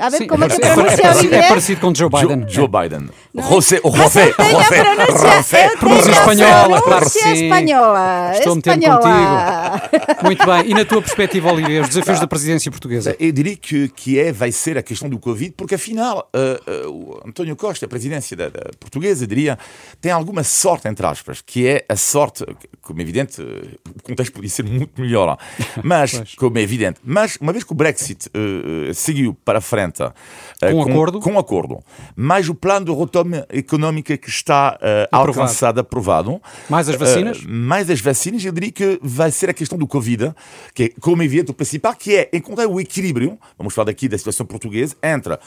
A 0.00 0.08
ver 0.08 0.18
Sim, 0.18 0.26
como 0.26 0.44
é, 0.44 0.48
se 0.48 0.58
parecido, 0.58 0.82
pronuncia 0.82 1.04
é, 1.04 1.14
o 1.14 1.18
é 1.18 1.24
inglés. 1.24 1.48
parecido 1.48 1.80
com 1.82 1.94
Joe 1.94 2.08
Biden. 2.08 2.40
Joe, 2.40 2.50
Joe 2.50 2.64
é. 2.64 2.88
Biden. 2.88 3.08
José, 3.34 3.80
o 3.84 3.94
José, 3.94 4.32
José, 4.32 5.36
José. 5.36 5.76
Pronúncia 5.76 6.10
espanhola, 6.10 6.82
claro 6.82 7.04
que 7.04 7.10
sim. 7.10 7.44
espanhola. 7.44 8.32
Estou 8.32 8.56
metendo 8.56 8.84
espanhola. 8.84 9.80
contigo. 9.80 10.24
Muito 10.24 10.46
bem. 10.46 10.70
E 10.70 10.74
na 10.74 10.84
tua 10.86 11.02
perspectiva, 11.02 11.52
Olivia, 11.52 11.82
os 11.82 11.88
desafios 11.88 12.18
da 12.18 12.26
presidência 12.26 12.70
portuguesa? 12.70 13.14
Eu 13.20 13.32
diria 13.32 13.54
que, 13.54 13.88
que 13.90 14.18
é, 14.18 14.32
vai 14.32 14.50
ser 14.50 14.78
a 14.78 14.82
questão 14.82 15.10
do 15.10 15.18
Covid, 15.18 15.52
porque 15.56 15.74
afinal, 15.74 16.30
uh, 16.34 16.88
uh, 16.88 16.90
o 16.90 17.28
António 17.28 17.54
Costa, 17.54 17.84
a 17.84 17.88
presidência 17.88 18.34
da, 18.34 18.48
da 18.48 18.70
portuguesa, 18.80 19.26
diria, 19.26 19.58
tem 20.00 20.10
alguma 20.10 20.42
sorte, 20.42 20.88
entre 20.88 21.04
aspas, 21.04 21.42
que 21.42 21.66
é 21.66 21.84
a 21.88 21.96
sorte, 21.96 22.44
como 22.80 23.00
é 23.00 23.02
evidente, 23.02 23.42
o 23.42 24.02
contexto 24.02 24.32
podia 24.32 24.50
ser 24.50 24.64
muito 24.64 25.00
melhor, 25.00 25.36
mas, 25.84 26.34
como 26.36 26.58
é 26.58 26.62
evidente, 26.62 26.98
mas 27.04 27.36
uma 27.40 27.52
vez 27.52 27.62
que 27.62 27.72
o 27.72 27.74
Brexit 27.74 28.28
uh, 28.28 28.90
uh, 28.90 28.94
seguiu 28.94 29.36
para 29.44 29.58
a 29.58 29.60
frente, 29.60 29.81
uh, 29.90 30.70
Com 30.70 30.82
acordo? 30.82 31.20
com 31.20 31.38
acordo, 31.38 31.78
mais 32.14 32.48
o 32.48 32.54
plano 32.54 32.86
de 32.86 32.92
retoma 32.92 33.46
económica 33.48 34.16
que 34.16 34.28
está 34.28 34.78
uh, 34.80 35.08
Aprovado. 35.10 35.40
alcançado, 35.40 35.80
aprovado, 35.80 36.40
Mais 36.68 36.88
as 36.88 36.96
vacinas? 36.96 37.38
Uh, 37.38 37.48
mais 37.48 37.90
as 37.90 38.00
vacinas, 38.00 38.44
eu 38.44 38.52
diria 38.52 38.72
que 38.72 38.98
vai 39.02 39.30
ser 39.30 39.50
a 39.50 39.54
questão 39.54 39.78
do 39.78 39.86
Covid, 39.86 40.32
que 40.74 40.84
é, 40.84 40.88
como 41.00 41.22
é 41.22 41.24
evidente, 41.24 41.50
o 41.50 41.54
principal, 41.54 41.94
que 41.94 42.16
é 42.16 42.30
encontrar 42.32 42.66
o 42.66 42.80
equilíbrio, 42.80 43.38
vamos 43.58 43.74
falar 43.74 43.90
aqui 43.90 44.08
da 44.08 44.18
situação 44.18 44.46
portuguesa, 44.46 44.94
entre 45.02 45.38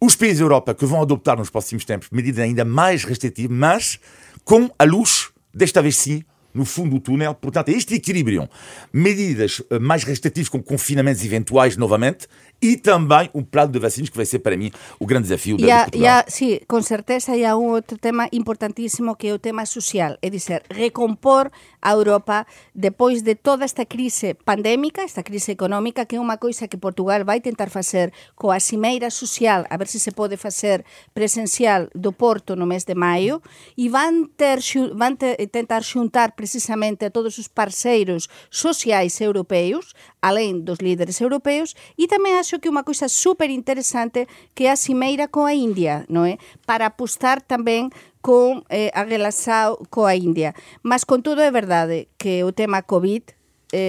os 0.00 0.14
países 0.14 0.38
da 0.38 0.44
Europa 0.44 0.74
que 0.74 0.84
vão 0.84 1.00
adotar 1.00 1.36
nos 1.36 1.50
próximos 1.50 1.84
tempos 1.84 2.08
medidas 2.10 2.44
ainda 2.44 2.64
mais 2.64 3.04
restritivas, 3.04 3.56
mas 3.56 3.98
com 4.44 4.70
a 4.78 4.84
luz, 4.84 5.30
desta 5.54 5.80
vez 5.80 5.96
sim, 5.96 6.22
no 6.56 6.64
fundo 6.64 6.96
do 6.96 7.00
túnel. 7.00 7.34
Portanto, 7.34 7.68
é 7.68 7.72
este 7.72 7.94
equilíbrio. 7.94 8.48
Medidas 8.92 9.62
eh, 9.70 9.78
mais 9.78 10.02
restritivas 10.04 10.48
com 10.48 10.62
confinamentos 10.62 11.22
eventuais 11.24 11.76
novamente 11.76 12.26
e 12.60 12.76
também 12.76 13.28
um 13.34 13.44
plano 13.44 13.72
de 13.72 13.78
vacinas 13.78 14.08
que 14.08 14.16
vai 14.16 14.24
ser 14.24 14.38
para 14.38 14.56
mim 14.56 14.72
o 14.98 15.04
grande 15.04 15.28
desafio 15.28 15.58
da 15.58 15.66
E 15.66 15.70
há, 15.70 15.86
e 15.92 16.06
há, 16.06 16.24
sí, 16.26 16.60
con 16.66 16.80
certeza 16.82 17.36
hai 17.36 17.44
un 17.52 17.76
outro 17.76 18.00
tema 18.00 18.32
importantísimo 18.32 19.12
que 19.20 19.28
é 19.28 19.32
o 19.36 19.38
tema 19.38 19.68
social, 19.68 20.16
é 20.24 20.32
dizer, 20.32 20.64
recompor 20.72 21.52
a 21.84 21.92
Europa 21.92 22.48
depois 22.72 23.20
de 23.20 23.36
toda 23.36 23.68
esta 23.68 23.84
crise 23.84 24.32
pandémica, 24.32 25.04
esta 25.04 25.22
crise 25.22 25.52
económica, 25.52 26.08
que 26.08 26.16
é 26.16 26.20
unha 26.20 26.40
coisa 26.40 26.64
que 26.64 26.80
Portugal 26.80 27.28
vai 27.28 27.44
tentar 27.44 27.68
facer 27.68 28.08
coa 28.32 28.56
cimeira 28.56 29.12
social, 29.12 29.68
a 29.68 29.76
ver 29.76 29.92
se 29.92 30.00
se 30.00 30.16
pode 30.16 30.40
facer 30.40 30.80
presencial 31.12 31.92
do 31.92 32.16
Porto 32.16 32.56
no 32.56 32.64
mes 32.64 32.88
de 32.88 32.96
maio, 32.96 33.44
e 33.76 33.92
van, 33.92 34.32
ter, 34.32 34.64
xu- 34.64 34.96
van 34.96 35.20
te, 35.20 35.36
tentar 35.52 35.84
xuntar 35.84 36.32
precisamente 36.46 37.04
a 37.04 37.10
todos 37.10 37.42
os 37.42 37.48
parceiros 37.50 38.30
sociais 38.54 39.18
europeus, 39.20 39.98
alén 40.22 40.62
dos 40.62 40.78
líderes 40.78 41.18
europeus, 41.18 41.74
e 41.98 42.06
tamén 42.06 42.38
acho 42.38 42.62
que 42.62 42.70
unha 42.70 42.86
coisa 42.86 43.10
super 43.10 43.50
interesante 43.50 44.30
que 44.54 44.70
é 44.70 44.70
a 44.70 44.78
cimeira 44.78 45.26
coa 45.26 45.50
India, 45.50 46.06
non 46.06 46.22
é? 46.22 46.38
Para 46.62 46.86
apostar 46.86 47.42
tamén 47.42 47.90
con 48.22 48.62
eh, 48.70 48.94
a 48.94 49.02
relação 49.02 49.74
coa 49.90 50.14
India. 50.14 50.54
Mas 50.86 51.02
con 51.02 51.26
todo 51.26 51.42
é 51.42 51.50
verdade 51.50 52.06
que 52.14 52.46
o 52.46 52.54
tema 52.54 52.86
COVID 52.86 53.35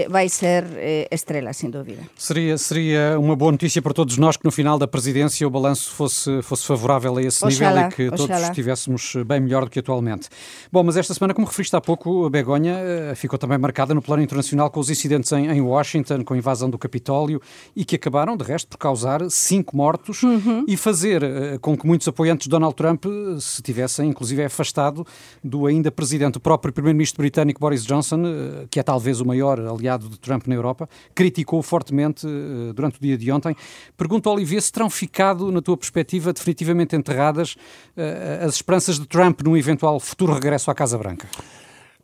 vai 0.09 0.27
ser 0.29 0.65
eh, 0.75 1.07
estrela, 1.11 1.53
sem 1.53 1.69
dúvida. 1.69 2.01
Seria, 2.17 2.57
seria 2.57 3.19
uma 3.19 3.35
boa 3.35 3.51
notícia 3.51 3.81
para 3.81 3.93
todos 3.93 4.17
nós 4.17 4.35
que 4.35 4.43
no 4.43 4.51
final 4.51 4.77
da 4.79 4.87
presidência 4.87 5.47
o 5.47 5.49
balanço 5.51 5.91
fosse, 5.91 6.41
fosse 6.41 6.65
favorável 6.65 7.15
a 7.17 7.21
esse 7.21 7.45
Oxalá, 7.45 7.73
nível 7.83 7.89
e 7.89 7.93
que 7.93 8.05
todos 8.09 8.25
oxalá. 8.25 8.47
estivéssemos 8.47 9.13
bem 9.25 9.39
melhor 9.39 9.65
do 9.65 9.69
que 9.69 9.79
atualmente. 9.79 10.29
Bom, 10.71 10.83
mas 10.83 10.97
esta 10.97 11.13
semana, 11.13 11.33
como 11.33 11.45
referiste 11.45 11.75
há 11.75 11.81
pouco, 11.81 12.25
a 12.25 12.29
Begonha 12.29 12.73
eh, 12.75 13.15
ficou 13.15 13.37
também 13.37 13.57
marcada 13.57 13.93
no 13.93 14.01
plano 14.01 14.23
internacional 14.23 14.69
com 14.71 14.79
os 14.79 14.89
incidentes 14.89 15.31
em, 15.31 15.47
em 15.47 15.61
Washington, 15.61 16.23
com 16.23 16.33
a 16.33 16.37
invasão 16.37 16.69
do 16.69 16.77
Capitólio 16.77 17.39
e 17.75 17.85
que 17.85 17.95
acabaram, 17.95 18.35
de 18.35 18.43
resto, 18.43 18.67
por 18.67 18.77
causar 18.77 19.21
cinco 19.29 19.75
mortos 19.77 20.23
Uhum. 20.23 20.65
e 20.67 20.75
fazer 20.75 21.21
eh, 21.23 21.57
com 21.61 21.77
que 21.77 21.85
muitos 21.85 22.07
apoiantes 22.07 22.45
de 22.45 22.49
Donald 22.49 22.75
Trump 22.75 23.05
eh, 23.05 23.37
se 23.39 23.61
tivessem, 23.61 24.09
inclusive, 24.09 24.43
afastado 24.43 25.05
do 25.43 25.65
ainda 25.67 25.91
presidente. 25.91 26.37
O 26.37 26.39
próprio 26.39 26.73
primeiro-ministro 26.73 27.21
britânico 27.21 27.59
Boris 27.59 27.85
Johnson, 27.85 28.23
eh, 28.25 28.65
que 28.71 28.79
é 28.79 28.83
talvez 28.83 29.21
o 29.21 29.25
maior 29.25 29.66
aliado 29.67 30.09
de 30.09 30.19
Trump 30.19 30.47
na 30.47 30.55
Europa, 30.55 30.89
criticou 31.13 31.61
fortemente 31.61 32.25
eh, 32.27 32.73
durante 32.73 32.97
o 32.97 33.01
dia 33.01 33.17
de 33.17 33.31
ontem. 33.31 33.55
Pergunto, 33.95 34.29
Olivier, 34.29 34.61
se 34.61 34.71
terão 34.71 34.89
ficado, 34.89 35.51
na 35.51 35.61
tua 35.61 35.77
perspectiva, 35.77 36.33
definitivamente 36.33 36.95
enterradas 36.95 37.55
eh, 37.95 38.39
as 38.41 38.55
esperanças 38.55 38.99
de 38.99 39.07
Trump 39.07 39.41
num 39.41 39.55
eventual 39.55 39.99
futuro 39.99 40.33
regresso 40.33 40.71
à 40.71 40.75
Casa 40.75 40.97
Branca? 40.97 41.27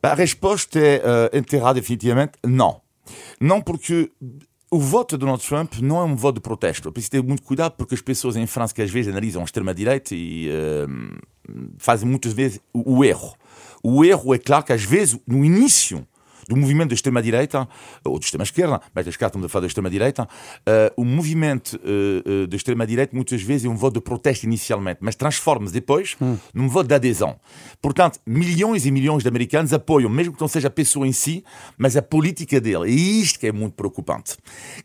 A 0.02 0.14
resposta 0.14 0.78
é 0.78 1.00
uh, 1.32 1.74
definitivamente 1.74 2.32
não. 2.44 2.80
Não 3.40 3.60
porque 3.60 4.10
o 4.70 4.78
voto 4.78 5.16
de 5.16 5.20
Donald 5.20 5.46
Trump 5.46 5.74
não 5.80 5.98
é 5.98 6.04
um 6.04 6.14
voto 6.14 6.36
de 6.36 6.40
protesto. 6.40 6.88
É 6.88 6.92
preciso 6.92 7.12
ter 7.12 7.22
muito 7.22 7.42
cuidado 7.42 7.72
porque 7.72 7.94
as 7.94 8.02
pessoas 8.02 8.36
em 8.36 8.46
França 8.46 8.74
que 8.74 8.82
às 8.82 8.90
vezes 8.90 9.10
analisam 9.10 9.40
a 9.40 9.44
extrema-direita 9.44 10.14
e 10.14 10.48
uh, 10.48 11.18
fazem 11.78 12.08
muitas 12.08 12.32
vezes 12.32 12.60
o 12.72 13.04
erro. 13.04 13.34
O 13.82 14.04
erro 14.04 14.34
é 14.34 14.38
claro 14.38 14.64
que 14.64 14.72
às 14.72 14.82
vezes 14.82 15.18
no 15.26 15.44
início 15.44 16.06
do 16.48 16.56
movimento 16.56 16.90
da 16.90 16.94
extrema-direita, 16.94 17.68
ou 18.04 18.18
da 18.18 18.24
extrema-esquerda, 18.24 18.80
mas 18.94 19.06
neste 19.06 19.18
caso 19.18 19.28
estamos 19.28 19.46
a 19.46 19.48
falar 19.48 19.62
da 19.62 19.66
extrema-direita, 19.66 20.24
uh, 20.24 21.00
o 21.00 21.04
movimento 21.04 21.74
uh, 21.74 22.46
da 22.46 22.56
extrema-direita 22.56 23.14
muitas 23.14 23.42
vezes 23.42 23.64
é 23.64 23.68
um 23.68 23.76
voto 23.76 23.94
de 23.94 24.00
protesto 24.00 24.44
inicialmente, 24.46 24.98
mas 25.00 25.14
transforma-se 25.14 25.72
depois 25.72 26.16
num 26.52 26.68
voto 26.68 26.88
de 26.88 26.94
adesão. 26.94 27.36
Portanto, 27.80 28.18
milhões 28.26 28.86
e 28.86 28.90
milhões 28.90 29.22
de 29.22 29.28
americanos 29.28 29.72
apoiam, 29.72 30.10
mesmo 30.10 30.34
que 30.34 30.40
não 30.40 30.48
seja 30.48 30.68
a 30.68 30.70
pessoa 30.70 31.06
em 31.06 31.12
si, 31.12 31.44
mas 31.76 31.96
a 31.96 32.02
política 32.02 32.60
dele. 32.60 32.90
E 32.90 33.20
isto 33.20 33.38
que 33.38 33.46
é 33.46 33.52
muito 33.52 33.74
preocupante. 33.74 34.36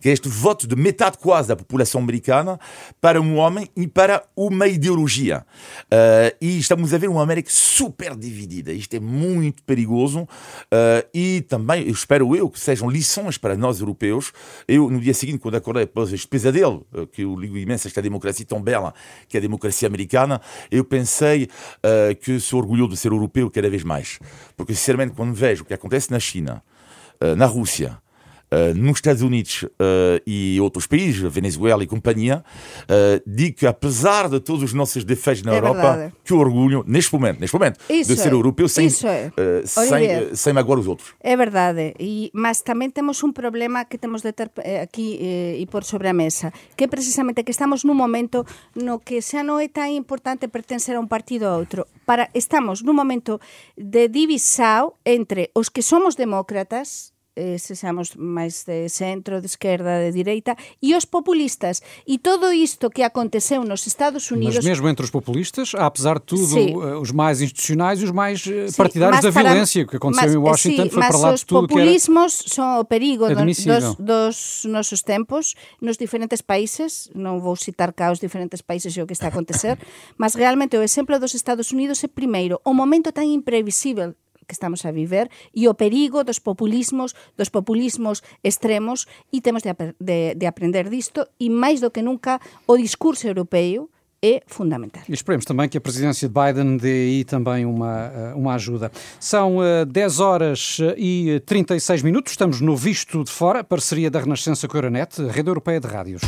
Que 0.01 0.09
é 0.09 0.11
este 0.11 0.27
voto 0.27 0.67
de 0.67 0.75
metade 0.75 1.17
quase 1.17 1.49
da 1.49 1.55
população 1.55 2.01
americana 2.01 2.59
para 2.99 3.21
um 3.21 3.37
homem 3.37 3.69
e 3.75 3.87
para 3.87 4.23
uma 4.35 4.67
ideologia. 4.67 5.45
Uh, 5.85 6.35
e 6.41 6.57
estamos 6.59 6.93
a 6.93 6.97
ver 6.97 7.09
uma 7.09 7.23
América 7.23 7.49
super 7.51 8.15
dividida. 8.15 8.71
Isto 8.71 8.95
é 8.95 8.99
muito 8.99 9.63
perigoso. 9.63 10.21
Uh, 10.21 11.07
e 11.13 11.41
também, 11.49 11.83
eu 11.83 11.91
espero 11.91 12.35
eu, 12.35 12.49
que 12.49 12.59
sejam 12.59 12.89
lições 12.89 13.37
para 13.37 13.57
nós 13.57 13.79
europeus. 13.79 14.31
Eu, 14.67 14.89
no 14.89 15.01
dia 15.01 15.13
seguinte, 15.13 15.39
quando 15.39 15.55
acordei 15.55 15.83
após 15.83 16.13
este 16.13 16.27
pesadelo, 16.27 16.85
uh, 16.93 17.07
que 17.07 17.23
eu 17.23 17.35
ligo 17.35 17.57
imenso 17.57 17.87
esta 17.87 18.01
democracia 18.01 18.45
tão 18.45 18.61
bela, 18.61 18.93
que 19.27 19.35
é 19.35 19.39
a 19.39 19.41
democracia 19.41 19.87
americana, 19.87 20.39
eu 20.71 20.85
pensei 20.85 21.49
uh, 21.77 22.15
que 22.15 22.39
sou 22.39 22.59
orgulhoso 22.59 22.91
de 22.91 22.97
ser 22.97 23.11
europeu 23.11 23.49
cada 23.49 23.69
vez 23.69 23.83
mais. 23.83 24.19
Porque, 24.55 24.73
sinceramente, 24.75 25.13
quando 25.15 25.33
vejo 25.33 25.63
o 25.63 25.65
que 25.65 25.73
acontece 25.73 26.11
na 26.11 26.19
China, 26.19 26.63
uh, 27.21 27.35
na 27.35 27.45
Rússia, 27.45 27.97
Uh, 28.49 28.73
nos 28.73 28.97
Estados 28.97 29.21
Unidos 29.21 29.61
uh, 29.63 29.69
e 30.25 30.59
outros 30.59 30.87
países, 30.87 31.21
Venezuela 31.31 31.83
e 31.83 31.87
companhia, 31.87 32.43
uh, 32.89 33.21
digo 33.25 33.57
que 33.57 33.67
apesar 33.67 34.27
de 34.27 34.39
todos 34.39 34.63
os 34.63 34.73
nossos 34.73 35.03
defeitos 35.03 35.43
na 35.43 35.53
É 35.53 35.57
Europa, 35.57 35.81
verdade. 35.81 36.13
que 36.23 36.33
orgulho, 36.33 36.83
neste 36.87 37.13
momento, 37.13 37.39
neste 37.39 37.53
momento, 37.53 37.79
Isso 37.87 38.09
de 38.09 38.19
ser 38.19 38.29
é, 38.29 38.33
europeu 38.33 38.67
sem, 38.67 38.87
é. 38.87 39.61
sem, 39.65 40.35
sem 40.35 40.53
magoar 40.53 40.79
os 40.79 40.87
outros. 40.87 41.13
É 41.21 41.37
verdade, 41.37 41.93
e, 41.99 42.31
mas 42.33 42.65
tamén 42.65 42.89
temos 42.89 43.21
un 43.21 43.37
problema 43.37 43.85
que 43.85 44.01
temos 44.01 44.25
de 44.25 44.33
ter 44.33 44.49
eh, 44.65 44.89
eh, 44.89 45.61
e 45.61 45.65
por 45.69 45.85
sobre 45.85 46.09
a 46.09 46.15
mesa, 46.17 46.49
que 46.73 46.85
é 46.85 46.89
precisamente 46.89 47.45
que 47.45 47.53
estamos 47.53 47.85
nun 47.85 47.93
momento 47.93 48.49
no 48.73 48.97
que 48.97 49.21
xa 49.21 49.45
non 49.45 49.61
é 49.61 49.69
tan 49.69 49.93
importante 49.93 50.49
pertencer 50.49 50.97
a 50.97 51.03
un 51.03 51.05
partido 51.05 51.53
ou 51.53 51.61
outro. 51.61 51.85
Para, 52.09 52.33
estamos 52.33 52.81
nun 52.81 52.97
momento 52.97 53.37
de 53.77 54.09
divisao 54.09 54.97
entre 55.05 55.53
os 55.53 55.69
que 55.69 55.85
somos 55.85 56.17
demócratas, 56.17 57.13
eh, 57.39 57.55
sexamos 57.57 58.11
máis 58.19 58.67
de 58.67 58.91
centro, 58.91 59.39
de 59.39 59.47
esquerda, 59.47 60.03
de 60.03 60.11
direita, 60.11 60.59
e 60.83 60.91
os 60.91 61.05
populistas. 61.07 61.79
E 62.03 62.19
todo 62.19 62.51
isto 62.51 62.91
que 62.91 63.01
aconteceu 63.01 63.63
nos 63.63 63.87
Estados 63.87 64.27
Unidos... 64.27 64.59
Mas 64.59 64.65
mesmo 64.65 64.89
entre 64.91 65.05
os 65.07 65.11
populistas, 65.11 65.71
há, 65.73 65.87
apesar 65.87 66.19
de 66.19 66.25
tudo, 66.27 66.51
eh, 66.59 66.99
os 66.99 67.11
mais 67.15 67.39
institucionais 67.39 68.01
e 68.01 68.03
os 68.03 68.11
mais 68.11 68.43
eh, 68.45 68.67
Sí, 68.67 68.75
partidários 68.75 69.23
mas 69.23 69.25
da 69.25 69.31
para- 69.31 69.49
violência. 69.55 69.87
Que 69.87 69.95
aconteceu 69.95 70.27
mas, 70.27 70.35
em 70.35 70.37
Washington 70.37 70.83
sí, 70.83 70.89
foi 70.89 70.99
mas 70.99 71.09
para 71.15 71.17
lá 71.23 71.33
os 71.33 71.39
de 71.39 71.45
tudo 71.47 71.67
que 71.67 71.73
era... 71.73 71.81
populismos 71.87 72.33
son 72.51 72.79
o 72.81 72.85
perigo 72.85 73.25
Admissível. 73.25 73.95
dos, 73.95 73.95
dos 74.03 74.37
nosos 74.67 75.01
tempos 75.01 75.55
nos 75.79 75.95
diferentes 75.95 76.41
países 76.43 77.07
non 77.15 77.39
vou 77.39 77.55
citar 77.55 77.93
cá 77.95 78.11
os 78.11 78.19
diferentes 78.19 78.59
países 78.65 78.91
e 78.97 78.99
o 78.99 79.07
que 79.07 79.13
está 79.15 79.27
a 79.27 79.33
acontecer 79.33 79.79
mas 80.19 80.35
realmente 80.35 80.75
o 80.75 80.83
exemplo 80.83 81.15
dos 81.19 81.31
Estados 81.33 81.71
Unidos 81.71 82.03
é 82.03 82.09
primeiro 82.09 82.59
o 82.65 82.73
momento 82.73 83.11
tan 83.15 83.23
imprevisível 83.23 84.13
que 84.49 84.57
estamos 84.57 84.83
a 84.83 84.91
viver 84.91 85.29
e 85.53 85.67
o 85.69 85.73
perigo 85.75 86.23
dos 86.23 86.39
populismos, 86.39 87.13
dos 87.37 87.49
populismos 87.49 88.23
extremos 88.43 89.05
e 89.31 89.39
temos 89.39 89.61
de, 89.61 89.69
de, 90.01 90.33
de 90.33 90.45
aprender 90.47 90.89
disto 90.89 91.21
e 91.39 91.49
máis 91.49 91.79
do 91.79 91.91
que 91.91 92.01
nunca 92.01 92.41
o 92.65 92.75
discurso 92.75 93.27
europeu 93.27 93.87
é 94.21 94.41
fundamental. 94.47 95.03
E 95.07 95.13
esperemos 95.13 95.45
também 95.45 95.69
que 95.69 95.77
a 95.77 95.81
presidência 95.81 96.27
de 96.27 96.33
Biden 96.33 96.77
dê 96.77 96.89
aí 96.89 97.23
também 97.23 97.65
uma, 97.65 98.11
eh, 98.13 98.33
uma 98.35 98.55
ajuda. 98.55 98.91
São 99.17 99.63
eh, 99.63 99.85
10 99.85 100.19
horas 100.19 100.77
e 100.97 101.41
36 101.45 102.03
minutos, 102.03 102.33
estamos 102.33 102.59
no 102.59 102.75
Visto 102.75 103.23
de 103.23 103.31
Fora, 103.31 103.63
parceria 103.63 104.11
da 104.11 104.19
Renascença 104.19 104.67
com 104.67 104.75
a 104.75 104.79
Euronet, 104.79 105.21
Rede 105.29 105.49
Europeia 105.49 105.79
de 105.79 105.87
Rádios. 105.87 106.21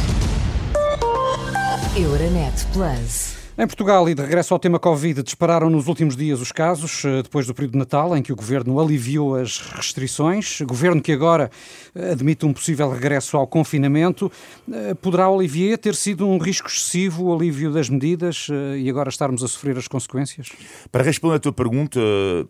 Euronet 1.97 2.65
Plus. 2.71 3.30
Em 3.57 3.67
Portugal, 3.67 4.07
e 4.07 4.15
de 4.15 4.21
regresso 4.21 4.53
ao 4.53 4.59
tema 4.59 4.79
Covid, 4.79 5.21
dispararam 5.21 5.69
nos 5.69 5.87
últimos 5.87 6.15
dias 6.15 6.39
os 6.39 6.53
casos, 6.53 7.03
eh, 7.03 7.21
depois 7.21 7.45
do 7.45 7.53
período 7.53 7.73
de 7.73 7.79
Natal, 7.79 8.15
em 8.15 8.21
que 8.23 8.31
o 8.31 8.35
governo 8.35 8.79
aliviou 8.79 9.35
as 9.35 9.59
restrições. 9.59 10.61
Governo 10.61 11.01
que 11.01 11.11
agora 11.11 11.51
eh, 11.93 12.11
admite 12.13 12.45
um 12.45 12.53
possível 12.53 12.89
regresso 12.89 13.35
ao 13.35 13.45
confinamento. 13.45 14.31
Eh, 14.71 14.93
poderá, 14.93 15.29
Olivier, 15.29 15.77
ter 15.77 15.95
sido 15.95 16.25
um 16.25 16.37
risco 16.37 16.69
excessivo 16.69 17.25
o 17.25 17.35
alívio 17.35 17.73
das 17.73 17.89
medidas 17.89 18.47
e 18.77 18.89
agora 18.89 19.09
estarmos 19.09 19.43
a 19.43 19.47
sofrer 19.49 19.77
as 19.77 19.87
consequências? 19.87 20.47
Para 20.89 21.03
responder 21.03 21.35
à 21.35 21.39
tua 21.39 21.53
pergunta, 21.53 21.99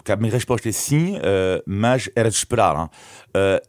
a 0.08 0.16
minha 0.16 0.32
resposta 0.32 0.70
é 0.70 0.72
sim, 0.72 1.16
mas 1.66 2.10
era 2.16 2.30
de 2.30 2.36
esperar. 2.36 2.90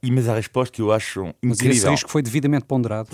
Mas 0.03 0.29
a 0.29 0.35
resposta 0.35 0.75
que 0.75 0.83
eu 0.83 0.93
acho 0.93 1.21
incrível. 1.43 1.49
Mas 1.49 1.61
esse 1.61 1.89
risco 1.89 2.11
foi 2.11 2.23
devidamente 2.23 2.67
ponderado? 2.67 3.09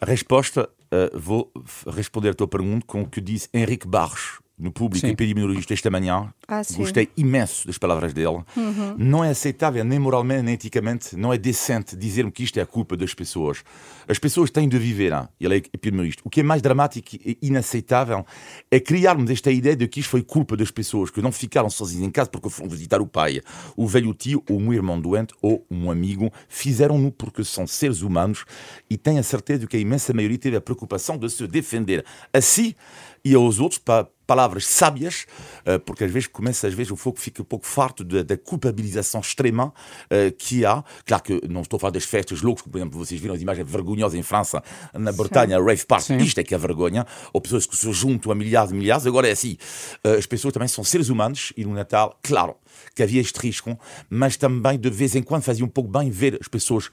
A 0.00 0.06
resposta 0.06 0.68
vou 1.14 1.52
responder 1.86 2.30
à 2.30 2.34
tua 2.34 2.48
pergunta 2.48 2.84
com 2.86 3.02
o 3.02 3.08
que 3.08 3.20
disse 3.20 3.48
Henrique 3.54 3.86
Barros 3.86 4.40
no 4.60 4.70
público 4.70 5.06
Sim. 5.06 5.12
epidemiologista 5.12 5.72
esta 5.72 5.90
manhã. 5.90 6.32
Ah, 6.46 6.62
Gostei 6.76 7.08
imenso 7.16 7.66
das 7.66 7.78
palavras 7.78 8.12
dele. 8.12 8.42
Uhum. 8.56 8.94
Não 8.98 9.24
é 9.24 9.30
aceitável, 9.30 9.84
nem 9.84 9.98
moralmente, 9.98 10.42
nem 10.42 10.54
eticamente, 10.54 11.16
não 11.16 11.32
é 11.32 11.38
decente 11.38 11.96
dizer-me 11.96 12.30
que 12.30 12.42
isto 12.44 12.58
é 12.58 12.62
a 12.62 12.66
culpa 12.66 12.96
das 12.96 13.14
pessoas. 13.14 13.62
As 14.06 14.18
pessoas 14.18 14.50
têm 14.50 14.68
de 14.68 14.78
viver, 14.78 15.12
hein? 15.12 15.28
ele 15.40 15.54
é 15.54 15.56
epidemiologista. 15.58 16.22
O 16.24 16.30
que 16.30 16.40
é 16.40 16.42
mais 16.42 16.60
dramático 16.60 17.16
e 17.16 17.38
inaceitável 17.42 18.24
é 18.70 18.78
criarmos 18.78 19.30
esta 19.30 19.50
ideia 19.50 19.76
de 19.76 19.88
que 19.88 20.00
isto 20.00 20.10
foi 20.10 20.22
culpa 20.22 20.56
das 20.56 20.70
pessoas, 20.70 21.10
que 21.10 21.22
não 21.22 21.32
ficaram 21.32 21.70
sozinhos 21.70 22.06
em 22.06 22.10
casa 22.10 22.28
porque 22.28 22.50
foram 22.50 22.68
visitar 22.68 23.00
o 23.00 23.06
pai, 23.06 23.40
o 23.76 23.86
velho 23.86 24.12
tio, 24.12 24.42
ou 24.48 24.60
um 24.60 24.72
irmão 24.72 25.00
doente, 25.00 25.34
ou 25.40 25.64
um 25.70 25.90
amigo. 25.90 26.30
Fizeram-no 26.48 27.10
porque 27.10 27.44
são 27.44 27.66
seres 27.66 28.02
humanos 28.02 28.44
e 28.88 28.96
têm 28.96 29.18
a 29.18 29.22
certeza 29.22 29.60
de 29.60 29.66
que 29.66 29.76
a 29.76 29.80
imensa 29.80 30.12
maioria 30.12 30.38
teve 30.38 30.56
a 30.56 30.60
preocupação 30.60 31.16
de 31.16 31.28
se 31.30 31.46
defender 31.46 32.04
a 32.32 32.40
si 32.40 32.76
e 33.24 33.34
aos 33.34 33.58
outros 33.58 33.78
para 33.78 34.08
palavras 34.30 34.64
sábias, 34.64 35.26
eh, 35.64 35.76
porque 35.78 36.04
às 36.04 36.10
vezes 36.12 36.28
começa, 36.28 36.68
às 36.68 36.72
vezes 36.72 36.92
o 36.92 36.94
fogo 36.96 37.18
fica 37.18 37.42
um 37.42 37.44
pouco 37.44 37.66
farto 37.66 38.04
da, 38.04 38.36
culpabilização 38.36 39.20
extrema 39.20 39.74
eh, 40.08 40.30
que 40.30 40.64
há. 40.64 40.84
Claro 41.04 41.24
que 41.24 41.48
não 41.48 41.62
estou 41.62 41.78
a 41.78 41.80
falar 41.80 41.90
das 41.90 42.04
festas 42.04 42.40
loucas, 42.40 42.64
por 42.64 42.78
exemplo, 42.78 42.96
vocês 42.96 43.20
viram 43.20 43.34
as 43.34 43.42
imagens 43.42 43.68
vergonhosas 43.68 44.16
em 44.16 44.22
França, 44.22 44.62
na 44.94 45.10
Bretanha, 45.10 45.58
Sim. 45.58 45.64
Rave 45.64 45.84
Park, 45.84 46.02
Sim. 46.02 46.18
isto 46.18 46.38
é 46.38 46.44
que 46.44 46.54
é 46.54 46.58
vergonha, 46.58 47.04
ou 47.32 47.40
pessoas 47.40 47.66
que 47.66 47.76
se 47.76 47.92
juntam 47.92 48.30
a 48.30 48.34
milhares 48.36 48.70
e 48.70 48.74
milhares, 48.74 49.04
agora 49.04 49.26
é 49.26 49.32
assim, 49.32 49.56
eh, 50.04 50.14
as 50.14 50.26
pessoas 50.26 50.54
também 50.54 50.68
são 50.68 50.84
seres 50.84 51.08
humanos 51.08 51.52
e 51.56 51.64
no 51.64 51.74
Natal, 51.74 52.16
claro, 52.22 52.54
que 52.94 53.02
havia 53.02 53.20
este 53.20 53.36
risco, 53.40 53.76
mas 54.08 54.36
também 54.36 54.78
de 54.78 54.90
vez 54.90 55.16
em 55.16 55.24
quando 55.24 55.42
fazia 55.42 55.64
um 55.64 55.68
pouco 55.68 55.90
bem 55.90 56.08
ver 56.08 56.38
as 56.40 56.46
pessoas 56.46 56.88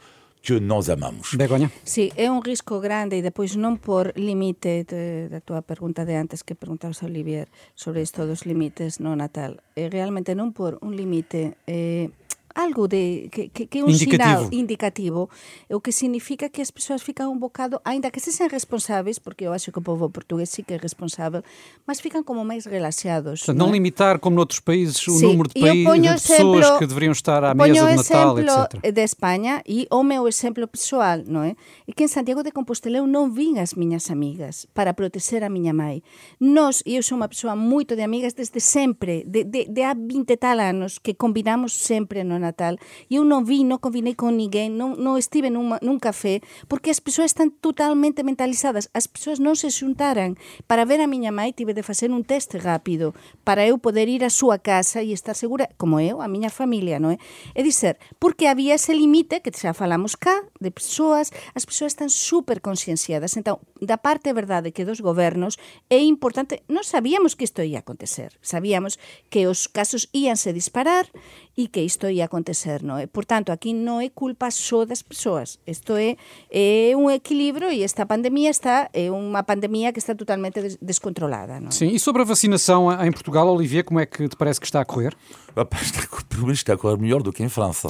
que 0.47 0.61
nós 0.61 0.87
amamos. 0.87 1.35
Begoña? 1.35 1.69
Sí, 1.83 2.13
é 2.15 2.31
un 2.31 2.41
risco 2.41 2.79
grande 2.79 3.19
e 3.19 3.21
depois 3.21 3.59
non 3.59 3.75
por 3.75 4.15
limite 4.15 4.87
de, 4.87 5.27
da 5.27 5.43
pergunta 5.59 6.07
de 6.07 6.15
antes 6.15 6.39
que 6.39 6.55
preguntabas 6.55 7.03
a 7.03 7.11
Olivier 7.11 7.51
sobre 7.75 7.99
isto 7.99 8.23
dos 8.23 8.47
limites 8.47 9.03
no 9.03 9.11
Natal. 9.19 9.59
É 9.75 9.91
realmente 9.91 10.39
non 10.39 10.55
por 10.55 10.79
un 10.79 10.95
limite 10.95 11.59
eh, 11.67 12.15
algo 12.57 12.89
de 12.89 13.29
que, 13.29 13.49
que, 13.53 13.69
que 13.69 13.79
é 13.79 13.83
un 13.85 13.93
indicativo. 13.93 14.49
sinal 14.49 14.49
indicativo, 14.49 15.29
o 15.69 15.79
que 15.79 15.93
significa 15.93 16.49
que 16.49 16.65
as 16.65 16.73
persoas 16.73 17.05
fican 17.05 17.29
un 17.29 17.37
bocado, 17.37 17.77
aínda 17.85 18.09
que 18.09 18.17
se 18.17 18.33
sean 18.33 18.49
responsáveis, 18.49 19.21
porque 19.21 19.45
eu 19.45 19.53
acho 19.53 19.69
que 19.69 19.77
o 19.77 19.85
povo 19.85 20.09
portugués 20.09 20.49
sí 20.49 20.65
que 20.65 20.73
é 20.73 20.79
responsável, 20.81 21.45
mas 21.85 22.01
fican 22.01 22.25
como 22.25 22.41
máis 22.41 22.65
relaxados. 22.65 23.45
Portanto, 23.45 23.61
não 23.61 23.69
limitar, 23.69 24.17
como 24.17 24.35
noutros 24.35 24.59
países, 24.59 25.05
o 25.05 25.21
número 25.21 25.53
de, 25.53 25.61
país, 25.61 25.85
de 25.85 26.07
exemplo, 26.09 26.57
pessoas 26.57 26.79
que 26.81 26.87
deveriam 26.89 27.13
estar 27.13 27.45
à 27.45 27.53
mesa 27.53 27.85
de 27.85 27.95
Natal, 27.95 28.33
etc. 28.41 28.89
de 28.89 29.03
España 29.05 29.61
e 29.61 29.85
o 29.93 30.01
meu 30.01 30.25
exemplo 30.25 30.65
pessoal, 30.65 31.21
non 31.29 31.45
é? 31.45 31.53
E 31.85 31.93
que 31.93 32.01
en 32.01 32.09
Santiago 32.09 32.41
de 32.41 32.49
Compostela 32.49 32.97
eu 32.97 33.05
non 33.05 33.29
vin 33.29 33.61
as 33.61 33.77
miñas 33.77 34.09
amigas 34.09 34.65
para 34.73 34.97
proteger 34.97 35.45
a 35.45 35.53
miña 35.53 35.77
mãe. 35.77 36.01
Nós, 36.41 36.81
e 36.89 36.97
eu 36.97 37.05
sou 37.05 37.21
unha 37.21 37.29
persoa 37.29 37.53
moito 37.53 37.93
de 37.93 38.01
amigas 38.01 38.33
desde 38.33 38.57
sempre, 38.57 39.21
de, 39.29 39.45
de, 39.45 39.69
de 39.69 39.81
há 39.85 39.93
20 39.93 40.33
tal 40.41 40.57
anos, 40.57 40.97
que 40.97 41.13
combinamos 41.13 41.77
sempre 41.77 42.25
no 42.25 42.41
Natal. 42.41 42.46
Natal 42.47 42.79
e 43.11 43.19
eu 43.19 43.27
non 43.27 43.43
vi, 43.43 43.67
non 43.67 43.83
combinei 43.83 44.15
con 44.15 44.39
ninguén, 44.39 44.79
non, 44.79 44.95
non 44.95 45.19
estive 45.19 45.51
numa, 45.51 45.75
nun 45.83 45.99
café, 45.99 46.39
porque 46.71 46.87
as 46.87 47.03
persoas 47.03 47.35
están 47.35 47.51
totalmente 47.51 48.23
mentalizadas, 48.23 48.87
as 48.95 49.11
persoas 49.11 49.43
non 49.43 49.59
se 49.59 49.67
xuntaran. 49.67 50.39
Para 50.65 50.87
ver 50.87 51.03
a 51.03 51.11
miña 51.11 51.35
mãe 51.35 51.51
tive 51.51 51.75
de 51.75 51.83
facer 51.83 52.07
un 52.15 52.23
teste 52.23 52.55
rápido 52.55 53.11
para 53.43 53.67
eu 53.67 53.75
poder 53.77 54.07
ir 54.07 54.23
a 54.23 54.31
súa 54.31 54.63
casa 54.63 55.03
e 55.03 55.11
estar 55.11 55.35
segura, 55.35 55.67
como 55.75 55.99
eu, 55.99 56.23
a 56.23 56.31
miña 56.31 56.47
familia, 56.47 57.03
non 57.03 57.13
é? 57.13 57.17
É 57.53 57.61
dizer, 57.61 57.99
porque 58.21 58.47
había 58.47 58.79
ese 58.79 58.95
limite 58.95 59.43
que 59.43 59.51
xa 59.51 59.75
falamos 59.75 60.15
cá, 60.15 60.47
de 60.63 60.71
persoas, 60.71 61.35
as 61.53 61.67
persoas 61.67 61.91
están 61.93 62.09
super 62.09 62.63
conscienciadas. 62.63 63.35
Entón, 63.35 63.59
da 63.81 63.99
parte 63.99 64.31
verdade 64.31 64.71
que 64.71 64.87
dos 64.87 65.01
gobernos 65.01 65.59
é 65.89 65.99
importante, 65.99 66.63
non 66.71 66.87
sabíamos 66.87 67.35
que 67.35 67.45
isto 67.45 67.61
ia 67.61 67.83
acontecer, 67.83 68.37
sabíamos 68.39 69.01
que 69.29 69.45
os 69.49 69.67
casos 69.67 70.09
íanse 70.13 70.53
disparar 70.53 71.09
e 71.57 71.67
que 71.67 71.81
isto 71.81 72.07
ia 72.07 72.29
acontecer, 72.29 72.85
non 72.85 73.01
é? 73.01 73.09
Portanto, 73.09 73.49
aquí 73.49 73.73
non 73.73 73.97
é 73.97 74.13
culpa 74.13 74.53
só 74.53 74.85
das 74.85 75.01
persoas. 75.01 75.57
Isto 75.65 75.97
é, 75.97 76.13
é 76.53 76.93
un 76.93 77.09
equilibrio 77.09 77.73
e 77.73 77.81
esta 77.81 78.05
pandemia 78.05 78.53
está 78.53 78.93
é 78.93 79.09
unha 79.09 79.41
pandemia 79.41 79.89
que 79.89 79.97
está 79.97 80.13
totalmente 80.13 80.77
descontrolada, 80.77 81.57
non? 81.57 81.73
Sim, 81.73 81.89
e 81.89 81.97
sobre 81.97 82.21
a 82.21 82.29
vacinação 82.29 82.93
em 83.01 83.09
Portugal, 83.09 83.49
Olivier, 83.49 83.81
como 83.81 83.97
é 83.97 84.05
que 84.05 84.29
te 84.29 84.37
parece 84.37 84.61
que 84.61 84.69
está 84.69 84.81
a 84.81 84.85
correr? 84.85 85.17
Opa, 85.57 85.81
está, 85.81 86.05
pelo 86.29 86.43
menos 86.43 86.59
está 86.59 86.73
a 86.73 86.77
correr 86.77 87.01
melhor 87.01 87.23
do 87.23 87.33
que 87.33 87.41
em 87.41 87.49
França. 87.49 87.89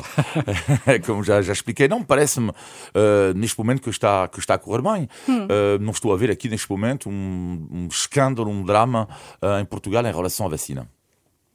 Como 1.05 1.21
já, 1.21 1.41
já 1.41 1.51
expliquei, 1.51 1.89
não 1.89 2.01
parece-me 2.01 2.51
uh, 2.51 3.35
neste 3.35 3.57
momento 3.59 3.81
que 3.81 3.89
está, 3.89 4.29
que 4.29 4.39
está 4.39 4.53
a 4.53 4.57
correr 4.57 4.81
bem. 4.81 5.09
Hum. 5.27 5.43
Uh, 5.43 5.79
não 5.81 5.91
estou 5.91 6.13
a 6.13 6.17
ver 6.17 6.31
aqui 6.31 6.47
neste 6.47 6.71
momento 6.71 7.09
um, 7.09 7.67
um 7.69 7.87
escândalo, 7.91 8.49
um 8.49 8.63
drama 8.63 9.09
uh, 9.43 9.59
em 9.59 9.65
Portugal 9.65 10.05
em 10.05 10.13
relação 10.13 10.45
à 10.45 10.49
vacina. 10.49 10.87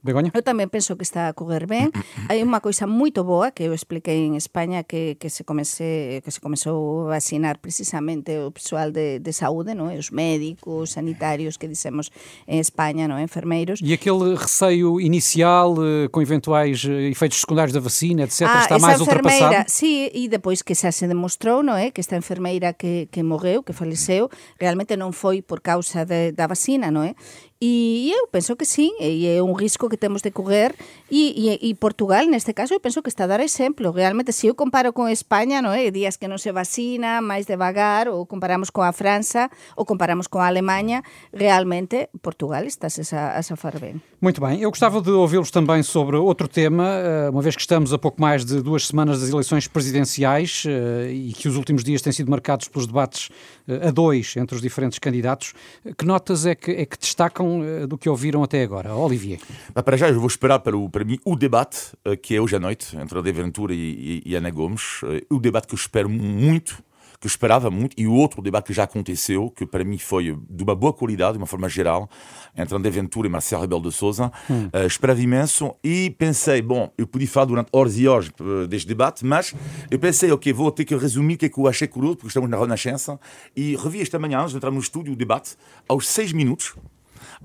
Begoña? 0.03 0.35
Eu 0.35 0.43
tamén 0.43 0.67
penso 0.67 0.99
que 0.99 1.07
está 1.07 1.31
a 1.31 1.33
correr 1.33 1.63
ben. 1.63 1.87
Hai 2.27 2.43
unha 2.43 2.59
coisa 2.59 2.83
moito 2.83 3.23
boa 3.23 3.55
que 3.55 3.63
eu 3.63 3.71
expliquei 3.71 4.27
en 4.27 4.35
España 4.35 4.83
que, 4.83 5.15
que 5.15 5.31
se 5.31 5.47
comece 5.47 6.19
que 6.19 6.27
se 6.27 6.43
comezou 6.43 7.07
a 7.07 7.15
vacinar 7.15 7.63
precisamente 7.63 8.35
o 8.35 8.51
persoal 8.51 8.91
de, 8.91 9.23
de 9.23 9.31
saúde, 9.31 9.71
non? 9.71 9.87
os 9.95 10.11
médicos, 10.11 10.99
sanitarios 10.99 11.55
que 11.55 11.71
dissemos 11.71 12.11
en 12.51 12.59
España, 12.59 13.07
non? 13.07 13.23
enfermeiros. 13.23 13.79
E 13.79 13.95
aquele 13.95 14.35
receio 14.35 14.99
inicial 14.99 15.79
eh, 15.79 16.11
com 16.11 16.19
eventuais 16.19 16.83
eh, 16.83 17.07
efeitos 17.07 17.39
secundários 17.39 17.71
da 17.71 17.79
vacina, 17.79 18.27
etc, 18.27 18.43
ah, 18.43 18.67
está 18.67 18.75
máis 18.83 18.99
ultrapassado? 18.99 19.71
Sí, 19.71 20.11
e 20.11 20.27
depois 20.27 20.59
que 20.59 20.75
xa 20.75 20.91
se 20.91 21.07
demostrou, 21.07 21.63
non 21.63 21.79
é, 21.79 21.95
que 21.95 22.03
esta 22.03 22.19
enfermeira 22.19 22.75
que, 22.75 23.07
que 23.07 23.23
morreu, 23.23 23.63
que 23.63 23.71
faleceu, 23.71 24.27
realmente 24.59 24.99
non 24.99 25.15
foi 25.15 25.39
por 25.39 25.63
causa 25.63 26.03
de, 26.03 26.35
da 26.35 26.51
vacina, 26.51 26.91
non 26.91 27.07
é? 27.07 27.15
E 27.65 28.11
eu 28.11 28.27
penso 28.27 28.57
que 28.57 28.65
sí, 28.65 28.91
e 28.99 29.25
é 29.25 29.41
un 29.41 29.55
risco 29.55 29.87
que 29.87 29.95
temos 29.95 30.21
de 30.21 30.31
correr 30.31 30.75
e, 31.13 31.59
e, 31.61 31.69
e 31.69 31.75
Portugal, 31.75 32.25
neste 32.25 32.53
caso, 32.57 32.73
eu 32.73 32.79
penso 32.79 33.03
que 33.03 33.09
está 33.09 33.25
a 33.25 33.27
dar 33.27 33.39
exemplo. 33.39 33.91
Realmente, 33.91 34.33
se 34.33 34.47
eu 34.47 34.55
comparo 34.55 34.93
con 34.97 35.13
España, 35.13 35.61
non 35.61 35.69
é? 35.69 35.93
días 35.93 36.17
que 36.17 36.25
non 36.25 36.41
se 36.41 36.49
vacina, 36.49 37.21
máis 37.21 37.45
devagar, 37.45 38.09
ou 38.09 38.25
comparamos 38.25 38.73
con 38.73 38.81
a 38.81 38.89
França, 38.89 39.53
ou 39.77 39.85
comparamos 39.85 40.25
con 40.25 40.41
a 40.41 40.49
Alemanha, 40.49 41.05
realmente 41.29 42.09
Portugal 42.17 42.65
está 42.65 42.89
a, 42.89 43.37
a 43.37 43.41
safar 43.45 43.77
ben. 43.77 44.01
Muito 44.23 44.39
bem. 44.39 44.61
Eu 44.61 44.71
gostava 44.71 45.01
de 45.01 45.11
ouvi-los 45.11 45.51
também 45.51 45.83
sobre 45.83 46.15
outro 46.15 46.47
tema, 46.47 46.87
eh, 46.87 47.29
uma 47.29 47.41
vez 47.41 47.57
que 47.57 47.61
estamos 47.61 47.91
a 47.91 47.97
pouco 47.99 48.21
mais 48.21 48.45
de 48.45 48.61
duas 48.61 48.87
semanas 48.87 49.19
das 49.19 49.29
eleições 49.29 49.67
presidenciais 49.67 50.63
eh, 50.65 51.11
e 51.11 51.33
que 51.33 51.47
os 51.49 51.57
últimos 51.57 51.83
dias 51.83 52.01
têm 52.01 52.13
sido 52.13 52.31
marcados 52.31 52.69
pelos 52.69 52.87
debates 52.87 53.29
eh, 53.67 53.89
a 53.89 53.91
dois 53.91 54.35
entre 54.37 54.55
os 54.55 54.61
diferentes 54.61 54.97
candidatos. 54.97 55.53
Que 55.97 56.05
notas 56.05 56.45
é 56.45 56.55
que, 56.55 56.71
é 56.71 56.85
que 56.85 56.97
destacam 56.97 57.61
do 57.85 57.97
que 57.97 58.07
ouviram 58.07 58.41
até 58.41 58.63
agora? 58.63 58.95
Olivier. 58.95 59.39
Para 59.73 59.97
já, 59.97 60.07
eu 60.07 60.17
vou 60.17 60.27
esperar 60.27 60.59
para, 60.59 60.77
o, 60.77 60.89
para 61.03 61.09
mim 61.09 61.19
o 61.25 61.35
debate 61.35 61.91
eh, 62.05 62.15
que 62.15 62.33
é 62.33 62.39
hoje 62.39 62.55
à 62.55 62.59
noite 62.59 62.95
entre 62.95 63.19
a 63.19 63.21
De 63.21 63.31
Ventura 63.33 63.73
e, 63.73 64.21
e, 64.25 64.31
e 64.31 64.35
Ana 64.35 64.49
Gomes. 64.49 65.01
Eh, 65.03 65.25
o 65.29 65.37
debate 65.37 65.67
que 65.67 65.73
eu 65.73 65.77
espero 65.77 66.09
muito 66.09 66.81
que 67.19 67.27
eu 67.27 67.29
esperava 67.29 67.71
muito, 67.71 67.95
e 67.97 68.05
o 68.05 68.11
outro 68.11 68.41
debate 68.41 68.65
que 68.67 68.73
já 68.73 68.83
aconteceu, 68.83 69.49
que 69.49 69.65
para 69.65 69.81
mim 69.85 69.97
foi 69.97 70.37
de 70.49 70.61
uma 70.61 70.75
boa 70.75 70.91
qualidade, 70.91 71.33
de 71.33 71.37
uma 71.37 71.47
forma 71.47 71.69
geral, 71.69 72.09
entre 72.53 72.75
André 72.75 72.91
Ventura 72.91 73.27
e 73.27 73.31
Marcelo 73.31 73.61
Rebelo 73.61 73.81
de 73.81 73.93
Sousa, 73.93 74.29
hum. 74.49 74.67
uh, 74.73 74.85
esperava 74.85 75.21
imenso 75.21 75.73
e 75.81 76.09
pensei, 76.17 76.61
bom, 76.61 76.91
eu 76.97 77.07
podia 77.07 77.27
falar 77.29 77.45
durante 77.45 77.69
horas 77.71 77.97
e 77.97 78.05
horas 78.09 78.29
deste 78.67 78.89
debate, 78.89 79.25
mas 79.25 79.55
eu 79.89 79.97
pensei, 79.97 80.33
ok, 80.33 80.51
vou 80.51 80.69
ter 80.69 80.83
que 80.83 80.93
resumir 80.97 81.35
o 81.35 81.37
que 81.37 81.45
é 81.45 81.49
que 81.49 81.57
eu 81.57 81.65
achei 81.65 81.87
curioso, 81.87 82.17
porque 82.17 82.27
estamos 82.27 82.49
na 82.49 82.57
Renascença, 82.59 83.17
e 83.55 83.77
revi 83.77 84.01
esta 84.01 84.19
manhã, 84.19 84.39
antes 84.39 84.51
de 84.51 84.57
entrar 84.57 84.71
no 84.71 84.79
estúdio, 84.79 85.13
o 85.13 85.15
debate, 85.15 85.55
aos 85.87 86.09
seis 86.09 86.33
minutos, 86.33 86.75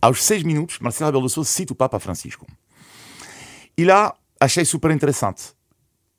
aos 0.03 0.25
seis 0.25 0.43
minutos, 0.43 0.81
Marcelo 0.81 1.11
Rebelo 1.11 1.29
de 1.29 1.33
Sousa 1.33 1.49
cita 1.49 1.73
o 1.73 1.77
Papa 1.77 2.01
Francisco. 2.01 2.49
E 3.79 3.85
lá 3.85 4.13
achei 4.41 4.65
super 4.65 4.91
interessante, 4.91 5.53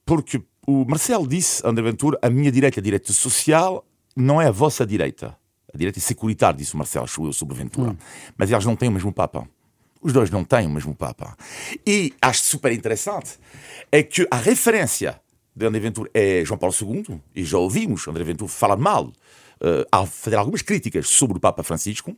porque 0.06 0.42
o 0.66 0.86
Marcelo 0.86 1.28
disse, 1.28 1.62
André 1.68 1.84
Ventura, 1.84 2.18
a 2.22 2.30
minha 2.30 2.50
direita, 2.50 2.80
a 2.80 2.84
direita 2.84 3.12
social, 3.12 3.86
não 4.16 4.42
é 4.42 4.48
a 4.48 4.52
vossa 4.52 4.86
direita. 4.86 5.38
A 5.74 5.78
direita 5.78 6.00
é 6.00 6.02
securitária, 6.02 6.58
disse 6.58 6.74
o 6.74 6.78
Marcelo, 6.78 7.06
sobre 7.34 7.58
Ventura. 7.58 7.92
Hum. 7.92 7.98
Mas 8.38 8.50
eles 8.50 8.64
não 8.64 8.78
têm 8.78 8.88
o 8.88 8.94
mesmo 8.94 9.12
Papa. 9.12 9.46
Os 10.02 10.14
dois 10.14 10.30
não 10.30 10.46
têm 10.46 10.68
o 10.68 10.70
mesmo 10.70 10.96
Papa. 10.96 11.36
E 11.86 12.14
acho 12.22 12.44
super 12.44 12.72
interessante 12.72 13.38
é 13.92 14.02
que 14.02 14.26
a 14.32 14.38
referência 14.38 15.20
de 15.54 15.66
André 15.66 15.82
Ventura 15.82 16.10
é 16.14 16.46
João 16.46 16.58
Paulo 16.58 16.74
II, 16.82 17.20
e 17.36 17.44
já 17.44 17.58
ouvimos 17.58 18.08
André 18.08 18.24
Ventura 18.24 18.50
falar 18.50 18.78
mal, 18.78 19.08
uh, 19.08 19.86
a 19.92 20.06
fazer 20.06 20.38
algumas 20.38 20.62
críticas 20.62 21.10
sobre 21.10 21.36
o 21.36 21.42
Papa 21.42 21.62
Francisco, 21.62 22.16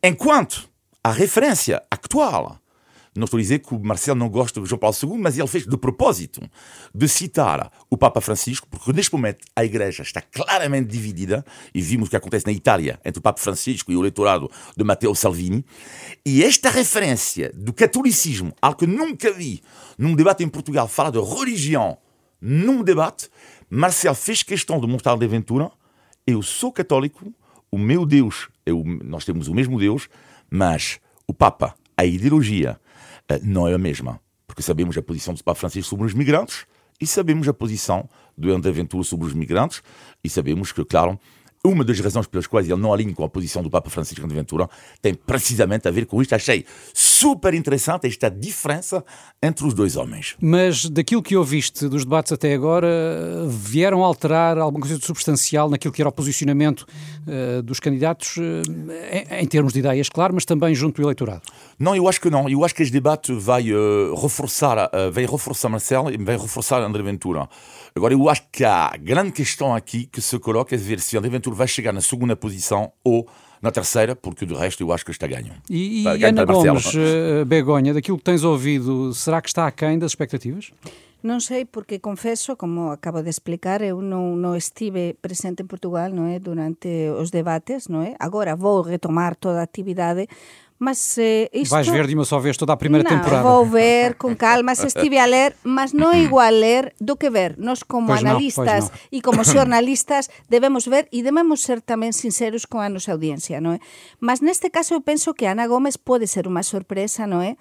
enquanto 0.00 0.70
a 1.02 1.10
referência 1.10 1.82
atual 1.90 2.61
não 3.14 3.24
estou 3.24 3.38
a 3.38 3.40
dizer 3.40 3.58
que 3.58 3.74
o 3.74 3.80
Marcelo 3.80 4.18
não 4.18 4.28
gosta 4.28 4.60
de 4.60 4.66
João 4.66 4.78
Paulo 4.78 4.96
II, 5.02 5.18
mas 5.18 5.38
ele 5.38 5.46
fez 5.46 5.66
de 5.66 5.76
propósito 5.76 6.40
de 6.94 7.08
citar 7.08 7.70
o 7.90 7.96
Papa 7.96 8.20
Francisco, 8.20 8.66
porque 8.70 8.92
neste 8.92 9.12
momento 9.12 9.44
a 9.54 9.64
Igreja 9.64 10.02
está 10.02 10.22
claramente 10.22 10.88
dividida, 10.88 11.44
e 11.74 11.82
vimos 11.82 12.08
o 12.08 12.10
que 12.10 12.16
acontece 12.16 12.46
na 12.46 12.52
Itália 12.52 12.98
entre 13.04 13.18
o 13.18 13.22
Papa 13.22 13.40
Francisco 13.40 13.92
e 13.92 13.96
o 13.96 14.00
eleitorado 14.00 14.50
de 14.76 14.82
Matteo 14.82 15.14
Salvini, 15.14 15.64
e 16.24 16.42
esta 16.42 16.70
referência 16.70 17.52
do 17.54 17.72
catolicismo, 17.72 18.54
algo 18.62 18.78
que 18.78 18.86
nunca 18.86 19.30
vi 19.30 19.62
num 19.98 20.14
debate 20.14 20.42
em 20.42 20.48
Portugal, 20.48 20.88
falar 20.88 21.10
de 21.10 21.20
religião 21.20 21.98
num 22.40 22.82
debate, 22.82 23.28
Marcelo 23.68 24.14
fez 24.14 24.42
questão 24.42 24.80
de 24.80 24.86
mostrar 24.86 25.16
de 25.16 25.24
aventura, 25.24 25.70
eu 26.26 26.42
sou 26.42 26.72
católico, 26.72 27.32
o 27.70 27.78
meu 27.78 28.04
Deus, 28.06 28.48
eu, 28.64 28.82
nós 28.84 29.24
temos 29.24 29.48
o 29.48 29.54
mesmo 29.54 29.78
Deus, 29.78 30.08
mas 30.50 31.00
o 31.26 31.32
Papa, 31.32 31.74
a 31.96 32.04
ideologia, 32.04 32.78
não 33.42 33.66
é 33.68 33.74
a 33.74 33.78
mesma. 33.78 34.20
Porque 34.46 34.62
sabemos 34.62 34.96
a 34.98 35.02
posição 35.02 35.34
do 35.34 35.42
Papa 35.42 35.58
Francisco 35.58 35.90
sobre 35.90 36.06
os 36.06 36.14
migrantes 36.14 36.66
e 37.00 37.06
sabemos 37.06 37.48
a 37.48 37.54
posição 37.54 38.08
do 38.36 38.52
André 38.52 38.70
Ventura 38.70 39.02
sobre 39.04 39.26
os 39.26 39.34
migrantes 39.34 39.82
e 40.22 40.28
sabemos 40.28 40.72
que, 40.72 40.84
claro, 40.84 41.18
uma 41.64 41.84
das 41.84 42.00
razões 42.00 42.26
pelas 42.26 42.48
quais 42.48 42.68
ele 42.68 42.80
não 42.80 42.92
alinha 42.92 43.14
com 43.14 43.22
a 43.22 43.28
posição 43.28 43.62
do 43.62 43.70
Papa 43.70 43.88
Francisco 43.88 44.26
de 44.26 44.34
Ventura 44.34 44.68
tem 45.00 45.14
precisamente 45.14 45.86
a 45.86 45.92
ver 45.92 46.06
com 46.06 46.20
isto. 46.20 46.34
Achei 46.34 46.66
super 46.92 47.54
interessante 47.54 48.04
esta 48.08 48.28
diferença 48.28 49.04
entre 49.40 49.64
os 49.64 49.72
dois 49.72 49.96
homens. 49.96 50.34
Mas 50.40 50.90
daquilo 50.90 51.22
que 51.22 51.36
ouviste 51.36 51.86
dos 51.88 52.04
debates 52.04 52.32
até 52.32 52.52
agora, 52.52 52.88
vieram 53.48 54.02
alterar 54.02 54.58
alguma 54.58 54.80
coisa 54.80 54.98
de 54.98 55.06
substancial 55.06 55.70
naquilo 55.70 55.94
que 55.94 56.02
era 56.02 56.08
o 56.08 56.12
posicionamento 56.12 56.80
uh, 56.80 57.62
dos 57.62 57.78
candidatos, 57.78 58.38
uh, 58.38 58.42
em, 59.30 59.42
em, 59.42 59.46
termos 59.46 59.72
de 59.72 59.78
ideias, 59.78 60.08
claro, 60.08 60.34
mas 60.34 60.44
também 60.44 60.74
junto 60.74 61.00
do 61.00 61.06
eleitorado? 61.06 61.42
Não, 61.78 61.94
eu 61.94 62.08
acho 62.08 62.20
que 62.20 62.28
não. 62.28 62.48
Eu 62.48 62.64
acho 62.64 62.74
que 62.74 62.82
este 62.82 62.92
debate 62.92 63.32
vai 63.32 63.72
uh, 63.72 64.14
reforçar, 64.20 64.90
vai 65.12 65.26
reforçar 65.26 65.68
Marcelo 65.68 66.10
e 66.10 66.16
vai 66.16 66.36
reforçar 66.36 66.82
André 66.82 67.04
Ventura. 67.04 67.48
Agora, 67.94 68.14
eu 68.14 68.28
acho 68.28 68.42
que 68.50 68.64
a 68.64 68.96
grande 68.98 69.32
questão 69.32 69.74
aqui 69.74 70.06
que 70.06 70.20
se 70.20 70.38
coloca 70.38 70.74
é 70.74 70.78
ver 70.78 70.98
se 70.98 71.16
André 71.16 71.30
Ventura 71.30 71.51
vai 71.54 71.68
chegar 71.68 71.92
na 71.92 72.00
segunda 72.00 72.36
posição 72.36 72.92
ou 73.04 73.26
na 73.60 73.70
terceira, 73.70 74.16
porque 74.16 74.44
do 74.44 74.56
resto 74.56 74.82
eu 74.82 74.92
acho 74.92 75.04
que 75.04 75.12
está 75.12 75.26
ganho. 75.26 75.54
E, 75.70 76.02
e 76.02 76.24
Ana 76.24 76.44
Gomes, 76.44 76.92
uh, 76.94 77.44
Begonha, 77.46 77.94
daquilo 77.94 78.18
que 78.18 78.24
tens 78.24 78.42
ouvido, 78.42 79.14
será 79.14 79.40
que 79.40 79.48
está 79.48 79.66
aquém 79.66 79.98
das 79.98 80.10
expectativas? 80.10 80.72
Non 81.22 81.38
sei, 81.38 81.62
porque 81.62 82.02
confeso, 82.02 82.58
como 82.58 82.90
acabo 82.90 83.22
de 83.22 83.30
explicar, 83.30 83.78
eu 83.78 84.02
non, 84.02 84.34
non 84.42 84.58
estive 84.58 85.14
presente 85.22 85.62
en 85.62 85.70
Portugal 85.70 86.10
non 86.10 86.26
é, 86.26 86.42
durante 86.42 87.14
os 87.14 87.30
debates, 87.30 87.86
non 87.86 88.02
é? 88.02 88.18
Agora 88.18 88.58
vou 88.58 88.82
retomar 88.82 89.38
toda 89.38 89.62
a 89.62 89.66
actividade, 89.66 90.26
Mas 90.82 91.16
eh, 91.16 91.48
isto... 91.52 91.70
Vais 91.70 91.86
ver 91.86 92.08
de 92.08 92.14
uma 92.16 92.24
só 92.24 92.40
vez 92.40 92.56
toda 92.56 92.72
a 92.72 92.76
primeira 92.76 93.08
não, 93.08 93.16
temporada. 93.16 93.46
vou 93.46 93.64
ver 93.64 94.16
com 94.16 94.34
calma, 94.34 94.74
se 94.74 94.88
estive 94.88 95.16
a 95.16 95.26
ler, 95.26 95.54
mas 95.62 95.92
não 95.92 96.10
é 96.10 96.18
igual 96.18 96.50
ler 96.50 96.92
do 97.00 97.14
que 97.14 97.30
ver. 97.30 97.54
Nós 97.56 97.84
como 97.84 98.08
pois 98.08 98.18
analistas 98.18 98.90
não, 98.90 98.98
e 99.12 99.22
como 99.22 99.44
jornalistas 99.44 100.28
debemos 100.48 100.84
ver 100.88 101.06
e 101.12 101.22
debemos 101.22 101.62
ser 101.62 101.86
tamén 101.86 102.10
sinceros 102.10 102.66
con 102.66 102.82
a 102.82 102.90
nosa 102.90 103.14
audiencia, 103.14 103.62
non 103.62 103.78
é? 103.78 103.80
Mas 104.18 104.42
neste 104.42 104.74
caso 104.74 104.98
eu 104.98 105.06
penso 105.06 105.38
que 105.38 105.46
Ana 105.46 105.70
Gómez 105.70 105.94
pode 105.94 106.26
ser 106.26 106.50
unha 106.50 106.66
sorpresa, 106.66 107.30
non 107.30 107.46
é? 107.46 107.54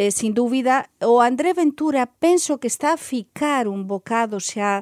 Eh, 0.00 0.08
sin 0.08 0.32
dúbida, 0.32 0.88
o 1.04 1.20
André 1.20 1.52
Ventura 1.52 2.08
penso 2.08 2.56
que 2.56 2.72
está 2.72 2.96
a 2.96 2.98
ficar 2.98 3.68
un 3.68 3.84
bocado 3.84 4.40
xa 4.40 4.80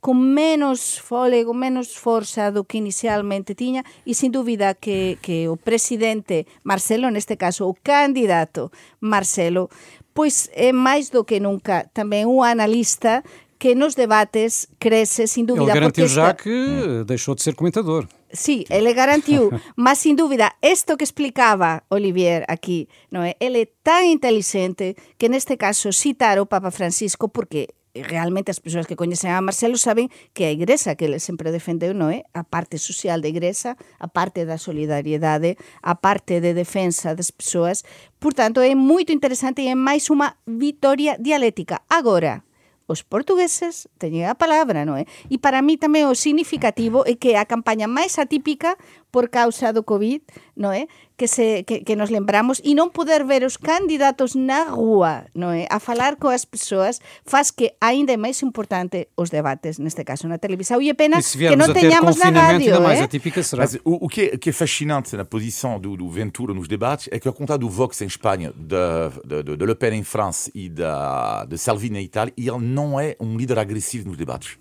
con 0.00 0.32
menos 0.32 0.98
fólego, 1.00 1.52
menos 1.52 1.96
forza 1.96 2.50
do 2.50 2.64
que 2.64 2.80
inicialmente 2.80 3.54
tiña 3.54 3.84
e 4.08 4.16
sin 4.16 4.32
dúbida 4.32 4.72
que, 4.72 5.20
que 5.20 5.46
o 5.52 5.60
presidente 5.60 6.48
Marcelo, 6.64 7.12
neste 7.12 7.36
caso 7.36 7.68
o 7.68 7.76
candidato 7.76 8.72
Marcelo, 8.98 9.68
pois 10.16 10.48
é 10.56 10.72
máis 10.72 11.12
do 11.12 11.28
que 11.28 11.36
nunca 11.38 11.84
tamén 11.92 12.24
un 12.26 12.40
analista 12.42 13.20
que 13.60 13.76
nos 13.76 13.92
debates 13.92 14.72
crece, 14.80 15.28
sin 15.28 15.44
dúvida. 15.44 15.76
Ele 15.76 15.84
garantiu 15.84 16.08
já 16.08 16.32
que 16.32 17.04
deixou 17.04 17.36
de 17.36 17.44
ser 17.44 17.52
comentador. 17.52 18.08
Sí, 18.32 18.64
ele 18.70 18.94
garantiu, 18.94 19.52
mas 19.76 20.00
sin 20.00 20.16
dúvida, 20.16 20.56
isto 20.64 20.96
que 20.96 21.04
explicaba 21.04 21.84
Olivier 21.92 22.48
aquí, 22.48 22.88
non 23.12 23.20
é? 23.28 23.36
Ele 23.36 23.68
é 23.68 23.72
tan 23.84 24.08
inteligente 24.08 24.96
que 25.20 25.28
neste 25.28 25.60
caso 25.60 25.92
citar 25.92 26.40
o 26.40 26.48
Papa 26.48 26.72
Francisco 26.72 27.28
porque 27.28 27.76
realmente 27.94 28.50
as 28.50 28.60
persoas 28.60 28.86
que 28.86 28.96
coñecen 28.96 29.34
a 29.34 29.42
Marcelo 29.42 29.74
saben 29.74 30.10
que 30.32 30.46
a 30.46 30.52
Igrexa 30.52 30.94
que 30.94 31.10
ele 31.10 31.18
sempre 31.18 31.50
defendeu, 31.50 31.90
non 31.90 32.14
é? 32.14 32.22
A 32.32 32.46
parte 32.46 32.78
social 32.78 33.18
da 33.18 33.30
Igrexa, 33.30 33.74
a 33.98 34.08
parte 34.08 34.46
da 34.46 34.58
solidariedade, 34.58 35.58
a 35.82 35.98
parte 35.98 36.38
de 36.38 36.54
defensa 36.54 37.14
das 37.18 37.34
persoas. 37.34 37.82
Por 38.22 38.34
tanto, 38.34 38.62
é 38.62 38.74
moito 38.78 39.10
interesante 39.10 39.62
e 39.62 39.68
é 39.68 39.76
máis 39.76 40.06
unha 40.10 40.38
vitoria 40.46 41.18
dialéctica. 41.18 41.82
Agora, 41.90 42.46
os 42.90 43.06
portugueses 43.06 43.86
teñen 44.02 44.26
a 44.26 44.34
palabra, 44.34 44.82
non 44.82 44.98
é? 44.98 45.06
E 45.30 45.38
para 45.38 45.62
mí 45.62 45.78
tamén 45.78 46.10
o 46.10 46.18
significativo 46.18 47.06
é 47.06 47.14
que 47.14 47.38
a 47.38 47.46
campaña 47.46 47.86
máis 47.86 48.18
atípica 48.18 48.74
por 49.10 49.28
causa 49.28 49.72
do 49.74 49.82
COVID, 49.82 50.22
non 50.56 50.72
é? 50.72 50.86
que, 51.20 51.28
se, 51.28 51.64
que, 51.64 51.84
que 51.84 51.96
nos 51.96 52.08
lembramos 52.08 52.64
e 52.64 52.72
non 52.72 52.96
poder 52.96 53.28
ver 53.28 53.44
os 53.44 53.60
candidatos 53.60 54.32
na 54.32 54.72
rúa, 54.72 55.28
non 55.36 55.52
é? 55.52 55.68
A 55.68 55.76
falar 55.76 56.16
coas 56.16 56.48
persoas 56.48 57.04
faz 57.28 57.52
que 57.52 57.76
aínda 57.76 58.16
é 58.16 58.16
máis 58.16 58.40
importante 58.40 59.12
os 59.20 59.28
debates, 59.28 59.76
neste 59.76 60.00
caso 60.00 60.24
na 60.32 60.40
televisão. 60.40 60.80
E 60.80 60.88
é 60.88 60.96
pena 60.96 61.20
que 61.20 61.60
non 61.60 61.76
teñamos 61.76 62.16
na 62.16 62.32
rádio. 62.32 62.72
Ainda 62.72 62.80
mais 62.80 63.04
é? 63.04 63.04
atípica 63.04 63.44
será. 63.44 63.68
Mas, 63.68 63.76
o, 63.84 64.06
o, 64.06 64.08
que 64.08 64.32
é, 64.32 64.40
que 64.40 64.48
é 64.48 64.54
fascinante 64.56 65.12
na 65.12 65.28
posição 65.28 65.76
do, 65.76 65.92
do 65.92 66.08
Ventura 66.08 66.56
nos 66.56 66.64
debates 66.64 67.12
é 67.12 67.20
que, 67.20 67.28
ao 67.28 67.36
contrário 67.36 67.68
do 67.68 67.70
Vox 67.70 68.00
em 68.00 68.08
Espanha, 68.08 68.48
de, 68.56 69.44
de, 69.44 69.56
de 69.60 69.64
Le 69.66 69.76
Pen 69.76 70.00
em 70.00 70.04
França 70.04 70.48
e 70.56 70.72
da, 70.72 71.44
de 71.44 71.60
Salvini 71.60 72.00
na 72.00 72.00
Itália, 72.00 72.32
ele 72.32 72.64
não 72.64 72.96
é 72.96 73.12
um 73.20 73.36
líder 73.36 73.58
agressivo 73.58 74.08
nos 74.08 74.16
debates. 74.16 74.56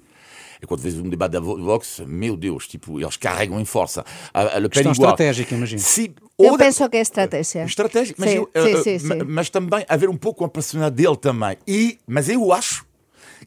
E 0.61 0.65
quando 0.65 0.81
vês 0.81 0.95
um 0.99 1.09
debate 1.09 1.31
da 1.31 1.39
Vox, 1.39 2.01
meu 2.05 2.35
Deus, 2.35 2.67
tipo, 2.67 2.99
eles 2.99 3.15
carregam 3.15 3.59
em 3.59 3.65
força. 3.65 4.03
A, 4.33 4.41
a 4.41 4.59
Le 4.59 4.67
Pen 4.67 4.83
Questão 4.83 4.91
igual. 4.91 5.11
estratégica, 5.11 5.55
imagino. 5.55 5.81
Se, 5.81 6.13
eu 6.37 6.57
penso 6.57 6.89
que 6.89 6.97
é 6.97 7.01
estratégia. 7.01 7.63
Estratégia, 7.63 8.15
mas, 8.17 8.29
sim, 8.29 8.35
eu, 8.35 8.49
sim, 8.53 8.73
uh, 8.73 8.83
sim, 8.83 8.99
sim. 8.99 9.23
mas 9.25 9.49
também 9.49 9.85
haver 9.87 10.09
um 10.09 10.17
pouco 10.17 10.43
a 10.43 10.49
personalidade 10.49 11.01
dele 11.01 11.15
também. 11.15 11.57
E, 11.65 11.97
mas 12.05 12.27
eu 12.27 12.51
acho 12.51 12.85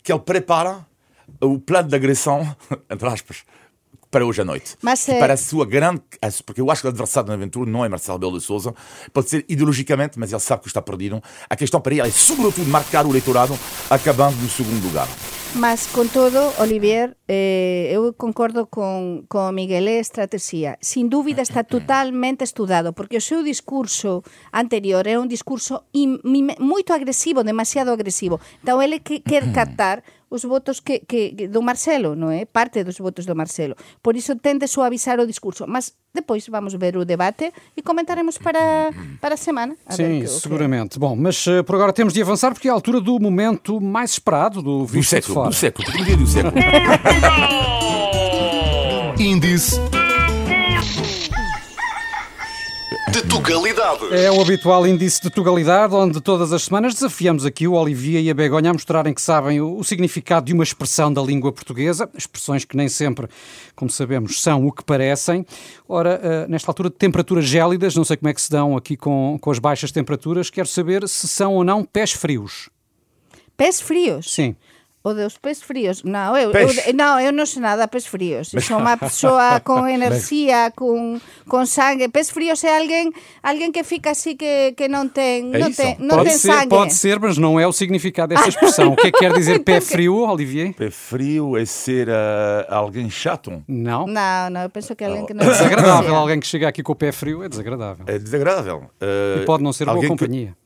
que 0.03 0.11
ele 0.11 0.21
prepara 0.21 0.87
o 1.41 1.59
plano 1.59 1.89
de 1.89 1.95
agressão, 1.95 2.57
entre 2.91 3.09
aspas, 3.09 3.45
para 4.13 4.27
hoje 4.27 4.43
à 4.43 4.45
noite. 4.45 4.77
Mas, 4.83 5.09
é... 5.09 5.19
Para 5.19 5.33
a 5.33 5.37
sua 5.37 5.67
grande. 5.67 6.03
Porque 6.47 6.61
eu 6.61 6.71
acho 6.71 6.83
que 6.83 6.87
o 6.87 6.91
adversário 6.91 7.29
na 7.29 7.35
aventura 7.35 7.69
não 7.69 7.85
é 7.85 7.89
Marcelo 7.89 8.19
Belo 8.19 8.39
de 8.39 8.45
Souza, 8.45 8.73
pode 9.13 9.31
ser 9.31 9.45
ideologicamente, 9.49 10.19
mas 10.19 10.31
ele 10.31 10.41
sabe 10.41 10.63
que 10.63 10.69
está 10.69 10.83
perdido. 10.83 11.21
A 11.49 11.57
questão 11.57 11.81
para 11.81 11.95
ele 11.95 12.07
é, 12.07 12.11
sobretudo, 12.11 12.69
marcar 12.69 13.07
o 13.07 13.11
eleitorado 13.11 13.59
acabando 13.91 14.37
no 14.37 14.49
segundo 14.49 14.85
lugar. 14.85 15.09
Mas, 15.55 15.87
con 15.87 16.09
todo, 16.09 16.51
Olivier, 16.59 17.17
eh, 17.29 17.91
eu 17.93 18.17
concordo 18.17 18.73
con, 18.73 19.29
con 19.29 19.55
Miguel 19.55 19.85
é 19.85 20.01
estrategia. 20.01 20.81
Sin 20.81 21.13
dúbida 21.13 21.43
está 21.43 21.61
totalmente 21.65 22.45
estudado, 22.45 22.93
porque 22.93 23.19
o 23.19 23.21
seu 23.21 23.45
discurso 23.45 24.25
anterior 24.53 25.05
é 25.05 25.21
un 25.21 25.29
discurso 25.29 25.85
moito 25.93 26.97
agresivo, 26.97 27.45
demasiado 27.45 27.93
agresivo. 27.93 28.41
Então, 28.65 28.81
ele 28.81 29.01
que, 29.01 29.21
quer 29.21 29.53
captar 29.57 30.01
os 30.33 30.43
votos 30.45 30.81
que, 30.81 31.01
que, 31.01 31.47
do 31.47 31.61
Marcelo, 31.61 32.17
non 32.17 32.33
é? 32.33 32.49
Parte 32.49 32.81
dos 32.81 32.97
votos 32.97 33.29
do 33.29 33.37
Marcelo. 33.37 33.77
Por 34.01 34.17
iso 34.17 34.33
tende 34.41 34.65
suavizar 34.65 35.21
o 35.21 35.29
discurso, 35.29 35.69
mas 35.69 35.93
depois 36.09 36.49
vamos 36.49 36.73
ver 36.75 36.97
o 36.97 37.05
debate 37.05 37.53
e 37.77 37.85
comentaremos 37.85 38.41
para, 38.41 38.89
para 39.21 39.35
a 39.35 39.37
semana. 39.37 39.77
A 39.85 39.93
Sim, 39.93 40.25
que, 40.25 40.29
seguramente. 40.29 40.99
Bom, 40.99 41.15
mas 41.15 41.47
uh, 41.47 41.63
por 41.63 41.77
agora 41.77 41.93
temos 41.93 42.15
de 42.17 42.23
avançar 42.23 42.57
porque 42.57 42.69
é 42.69 42.71
a 42.71 42.75
altura 42.75 42.99
do 43.01 43.21
momento 43.21 43.79
mais 43.79 44.13
esperado 44.13 44.63
do 44.63 44.87
do 44.87 45.03
século, 45.03 45.49
do 45.49 45.53
século, 45.53 45.87
do 46.17 46.27
século. 46.27 46.55
Índice 49.21 49.79
de 53.13 53.22
Tugalidade. 53.33 54.15
É 54.15 54.31
o 54.31 54.43
habitual 54.43 54.87
índice 54.87 55.23
de 55.23 55.31
Tugalidade, 55.31 55.95
onde 55.95 56.21
todas 56.21 56.53
as 56.53 56.65
semanas 56.65 56.93
desafiamos 56.93 57.47
aqui 57.47 57.67
o 57.67 57.73
Olivia 57.73 58.21
e 58.21 58.29
a 58.29 58.35
Begonha 58.35 58.69
a 58.69 58.73
mostrarem 58.75 59.15
que 59.15 59.23
sabem 59.23 59.59
o, 59.59 59.83
significado 59.83 60.45
de 60.45 60.53
uma 60.53 60.63
expressão 60.63 61.11
da 61.11 61.23
língua 61.23 61.51
portuguesa, 61.51 62.11
expressões 62.15 62.67
que 62.67 62.77
nem 62.77 62.91
sempre, 62.91 63.27
como 63.75 63.91
sabemos, 63.91 64.43
são 64.43 64.67
o 64.67 64.71
que 64.71 64.85
parecem. 64.85 65.47
Ora, 65.89 66.21
uh, 66.23 66.51
nesta 66.51 66.71
altura 66.71 66.91
de 66.91 66.97
temperaturas 66.97 67.47
gélidas, 67.47 67.97
não 67.97 68.05
sei 68.05 68.19
como 68.19 68.29
é 68.29 68.35
que 68.35 68.43
se 68.43 68.51
dão 68.51 68.77
aqui 68.77 68.99
com, 68.99 69.39
com 69.41 69.51
as 69.51 69.59
baixas 69.59 69.91
temperaturas, 69.91 70.51
quero 70.51 70.69
saber 70.69 71.09
se 71.09 71.27
são 71.27 71.55
ou 71.55 71.65
não 71.65 71.85
pés 71.85 72.13
frios. 72.13 72.69
Pés 73.57 73.81
frios? 73.81 74.31
Sim. 74.31 74.55
O 75.05 75.15
dos 75.15 75.35
pés 75.39 75.63
fríos? 75.63 76.07
Non, 76.07 76.39
eu, 76.39 76.55
eu, 76.55 76.71
non, 76.95 77.19
eu 77.19 77.35
non 77.35 77.43
sei 77.43 77.59
nada 77.59 77.91
pés 77.91 78.07
fríos. 78.07 78.55
Mas... 78.55 78.71
Son 78.71 78.87
unha 78.87 78.95
persoa 79.03 79.59
con 79.67 79.91
enerxía, 79.91 80.71
con, 80.71 81.19
con 81.51 81.67
sangue. 81.67 82.07
Pés 82.07 82.31
fríos 82.31 82.63
é 82.63 82.79
alguén 82.79 83.11
alguén 83.43 83.75
que 83.75 83.83
fica 83.83 84.15
así 84.15 84.39
que, 84.39 84.79
que 84.79 84.87
non 84.87 85.11
ten, 85.11 85.51
é 85.51 85.59
non 85.59 85.75
ten, 85.75 85.99
non 85.99 86.23
pode 86.23 86.31
ten 86.31 86.39
ser, 86.39 86.51
sangue. 86.55 86.71
Pode 86.71 86.95
ser, 86.95 87.19
mas 87.19 87.35
não 87.35 87.59
é 87.59 87.67
o 87.67 87.75
significado 87.75 88.31
desta 88.31 88.47
expressão. 88.47 88.95
o 88.95 88.97
que 88.97 89.09
é 89.09 89.11
que 89.11 89.19
quer 89.19 89.35
dizer 89.35 89.59
pé 89.67 89.83
frio, 89.83 90.23
Olivier? 90.23 90.71
Pé 90.71 90.95
frio 90.95 91.59
é 91.59 91.67
ser 91.67 92.07
uh, 92.07 92.71
alguém 92.71 93.11
chato? 93.11 93.59
Não. 93.67 94.07
Não, 94.07 94.51
não, 94.55 94.63
eu 94.63 94.71
penso 94.71 94.95
que 94.95 95.03
é 95.03 95.11
alguém 95.11 95.27
que 95.27 95.35
não... 95.35 95.43
É 95.43 95.51
desagradável. 95.51 96.15
alguém 96.15 96.39
que 96.39 96.47
chega 96.47 96.69
aqui 96.69 96.83
com 96.83 96.93
o 96.93 96.97
pé 96.97 97.11
frio 97.11 97.43
é 97.43 97.49
desagradável. 97.49 98.05
É 98.07 98.19
desagradável. 98.19 98.87
Uh, 99.03 99.43
e 99.43 99.45
pode 99.45 99.65
não 99.65 99.73
ser 99.73 99.87
boa 99.87 100.07
companhia. 100.07 100.55
Que... 100.55 100.62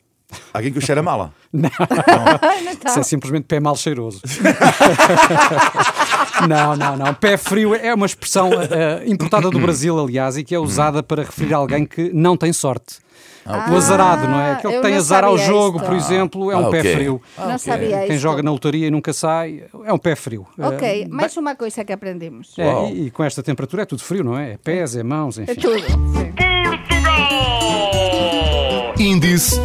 Alguém 0.52 0.72
que 0.72 0.78
o 0.78 0.82
cheira 0.82 1.02
mala? 1.02 1.32
Não. 1.52 1.70
não. 1.70 2.90
Isso 2.90 2.98
é 2.98 3.02
simplesmente 3.02 3.44
pé 3.44 3.60
mal 3.60 3.76
cheiroso. 3.76 4.20
não, 6.46 6.76
não, 6.76 6.96
não. 6.96 7.14
Pé 7.14 7.38
frio 7.38 7.74
é 7.74 7.94
uma 7.94 8.04
expressão 8.04 8.50
uh, 8.50 9.06
importada 9.06 9.50
do 9.50 9.58
Brasil, 9.58 9.98
aliás, 9.98 10.36
e 10.36 10.44
que 10.44 10.54
é 10.54 10.58
usada 10.58 11.02
para 11.02 11.22
referir 11.22 11.54
a 11.54 11.56
alguém 11.56 11.86
que 11.86 12.10
não 12.12 12.36
tem 12.36 12.52
sorte. 12.52 12.98
Ah, 13.46 13.70
o 13.72 13.76
azarado, 13.76 14.26
não 14.26 14.40
é? 14.40 14.54
Aquele 14.54 14.74
que 14.74 14.82
tem 14.82 14.96
azar 14.96 15.24
ao 15.24 15.38
jogo, 15.38 15.78
isto. 15.78 15.86
por 15.86 15.96
exemplo, 15.96 16.50
é 16.50 16.56
um 16.56 16.66
ah, 16.66 16.70
pé 16.70 16.80
okay. 16.80 16.94
frio. 16.94 17.22
Ah, 17.38 17.46
não 17.46 17.58
sabia 17.58 18.00
Quem 18.00 18.16
isto. 18.16 18.18
joga 18.18 18.42
na 18.42 18.50
lotaria 18.50 18.88
e 18.88 18.90
nunca 18.90 19.12
sai, 19.12 19.62
é 19.84 19.92
um 19.92 19.98
pé 19.98 20.16
frio. 20.16 20.44
Ok, 20.58 21.04
uh, 21.04 21.14
mais 21.14 21.36
uma 21.36 21.54
coisa 21.54 21.84
que 21.84 21.92
aprendemos. 21.92 22.58
É, 22.58 22.90
e, 22.90 23.06
e, 23.06 23.10
com 23.10 23.22
esta 23.22 23.40
temperatura 23.42 23.82
é 23.82 23.86
tudo 23.86 24.02
frio, 24.02 24.24
não 24.24 24.36
é? 24.36 24.54
É 24.54 24.58
pés, 24.58 24.96
é 24.96 25.04
mãos, 25.04 25.38
enfim. 25.38 25.52
É 25.52 25.54
tudo. 25.54 25.86
Sim. 25.86 26.34
Índice 28.98 29.60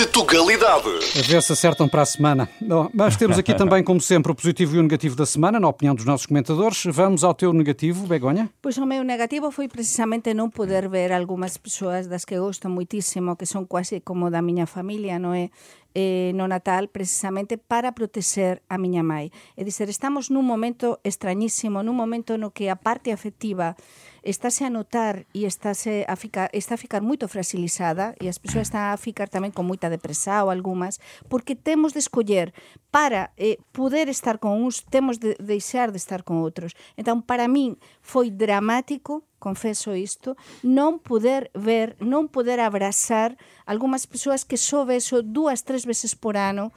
de 0.00 0.06
Tugalidade. 0.06 0.88
A 1.18 1.20
ver 1.20 1.42
se 1.42 1.52
acertam 1.52 1.86
para 1.86 2.00
a 2.00 2.06
semana. 2.06 2.48
Bom, 2.58 2.88
mas 2.94 3.18
temos 3.18 3.38
aqui 3.38 3.52
também, 3.54 3.84
como 3.84 4.00
sempre, 4.00 4.32
o 4.32 4.34
positivo 4.34 4.76
e 4.76 4.78
o 4.78 4.82
negativo 4.82 5.14
da 5.14 5.26
semana, 5.26 5.60
na 5.60 5.68
opinião 5.68 5.94
dos 5.94 6.06
nossos 6.06 6.24
comentadores. 6.24 6.84
Vamos 6.86 7.22
ao 7.22 7.34
teu 7.34 7.52
negativo, 7.52 8.06
Begonha? 8.06 8.48
Pois 8.62 8.78
o 8.78 8.86
meu 8.86 9.04
negativo 9.04 9.50
foi 9.50 9.68
precisamente 9.68 10.32
non 10.32 10.48
poder 10.48 10.88
ver 10.88 11.12
algunhas 11.12 11.60
persoas 11.60 12.08
das 12.08 12.24
que 12.24 12.40
gosto 12.40 12.72
muitísimo, 12.72 13.36
que 13.36 13.44
son 13.44 13.68
quase 13.68 14.00
como 14.00 14.32
da 14.32 14.40
miña 14.40 14.64
familia, 14.64 15.20
non 15.20 15.36
é? 15.36 15.52
eh, 15.94 16.32
no 16.34 16.46
Natal 16.48 16.88
precisamente 16.88 17.58
para 17.58 17.92
proteger 17.92 18.62
a 18.68 18.78
miña 18.78 19.02
mãe. 19.02 19.32
É 19.56 19.64
dizer, 19.64 19.88
estamos 19.90 20.30
nun 20.30 20.46
momento 20.46 21.02
extrañísimo, 21.02 21.82
nun 21.82 21.98
momento 21.98 22.38
no 22.38 22.54
que 22.54 22.70
a 22.70 22.78
parte 22.78 23.10
afectiva 23.10 23.74
estáse 24.22 24.64
a 24.64 24.70
notar 24.70 25.26
e 25.32 25.48
estáse 25.48 26.04
a 26.06 26.14
ficar, 26.16 26.50
está 26.52 26.76
a 26.76 26.82
ficar 26.82 27.00
moito 27.00 27.26
fragilizada 27.26 28.14
e 28.20 28.28
as 28.28 28.38
persoas 28.38 28.68
están 28.68 28.92
a 28.92 29.00
ficar 29.00 29.32
tamén 29.32 29.50
con 29.50 29.64
moita 29.64 29.88
depresa 29.88 30.44
ou 30.44 30.52
algunhas, 30.52 31.00
porque 31.32 31.56
temos 31.56 31.96
de 31.96 32.04
escoller 32.04 32.52
para 32.92 33.32
eh, 33.40 33.56
poder 33.72 34.08
estar 34.12 34.38
con 34.38 34.60
uns, 34.60 34.84
temos 34.84 35.18
de 35.18 35.34
deixar 35.40 35.90
de 35.90 35.98
estar 35.98 36.22
con 36.22 36.44
outros. 36.44 36.76
Entón, 37.00 37.24
para 37.24 37.48
min, 37.48 37.80
foi 38.04 38.28
dramático 38.28 39.24
confeso 39.40 39.96
isto, 39.96 40.36
non 40.60 41.00
poder 41.00 41.50
ver, 41.56 41.96
non 41.98 42.28
poder 42.28 42.60
abrazar 42.60 43.40
algunhas 43.64 44.04
persoas 44.04 44.44
que 44.44 44.60
só 44.60 44.84
vexo 44.84 45.24
dúas, 45.24 45.64
tres 45.64 45.88
veces 45.88 46.12
por 46.14 46.36
ano 46.36 46.70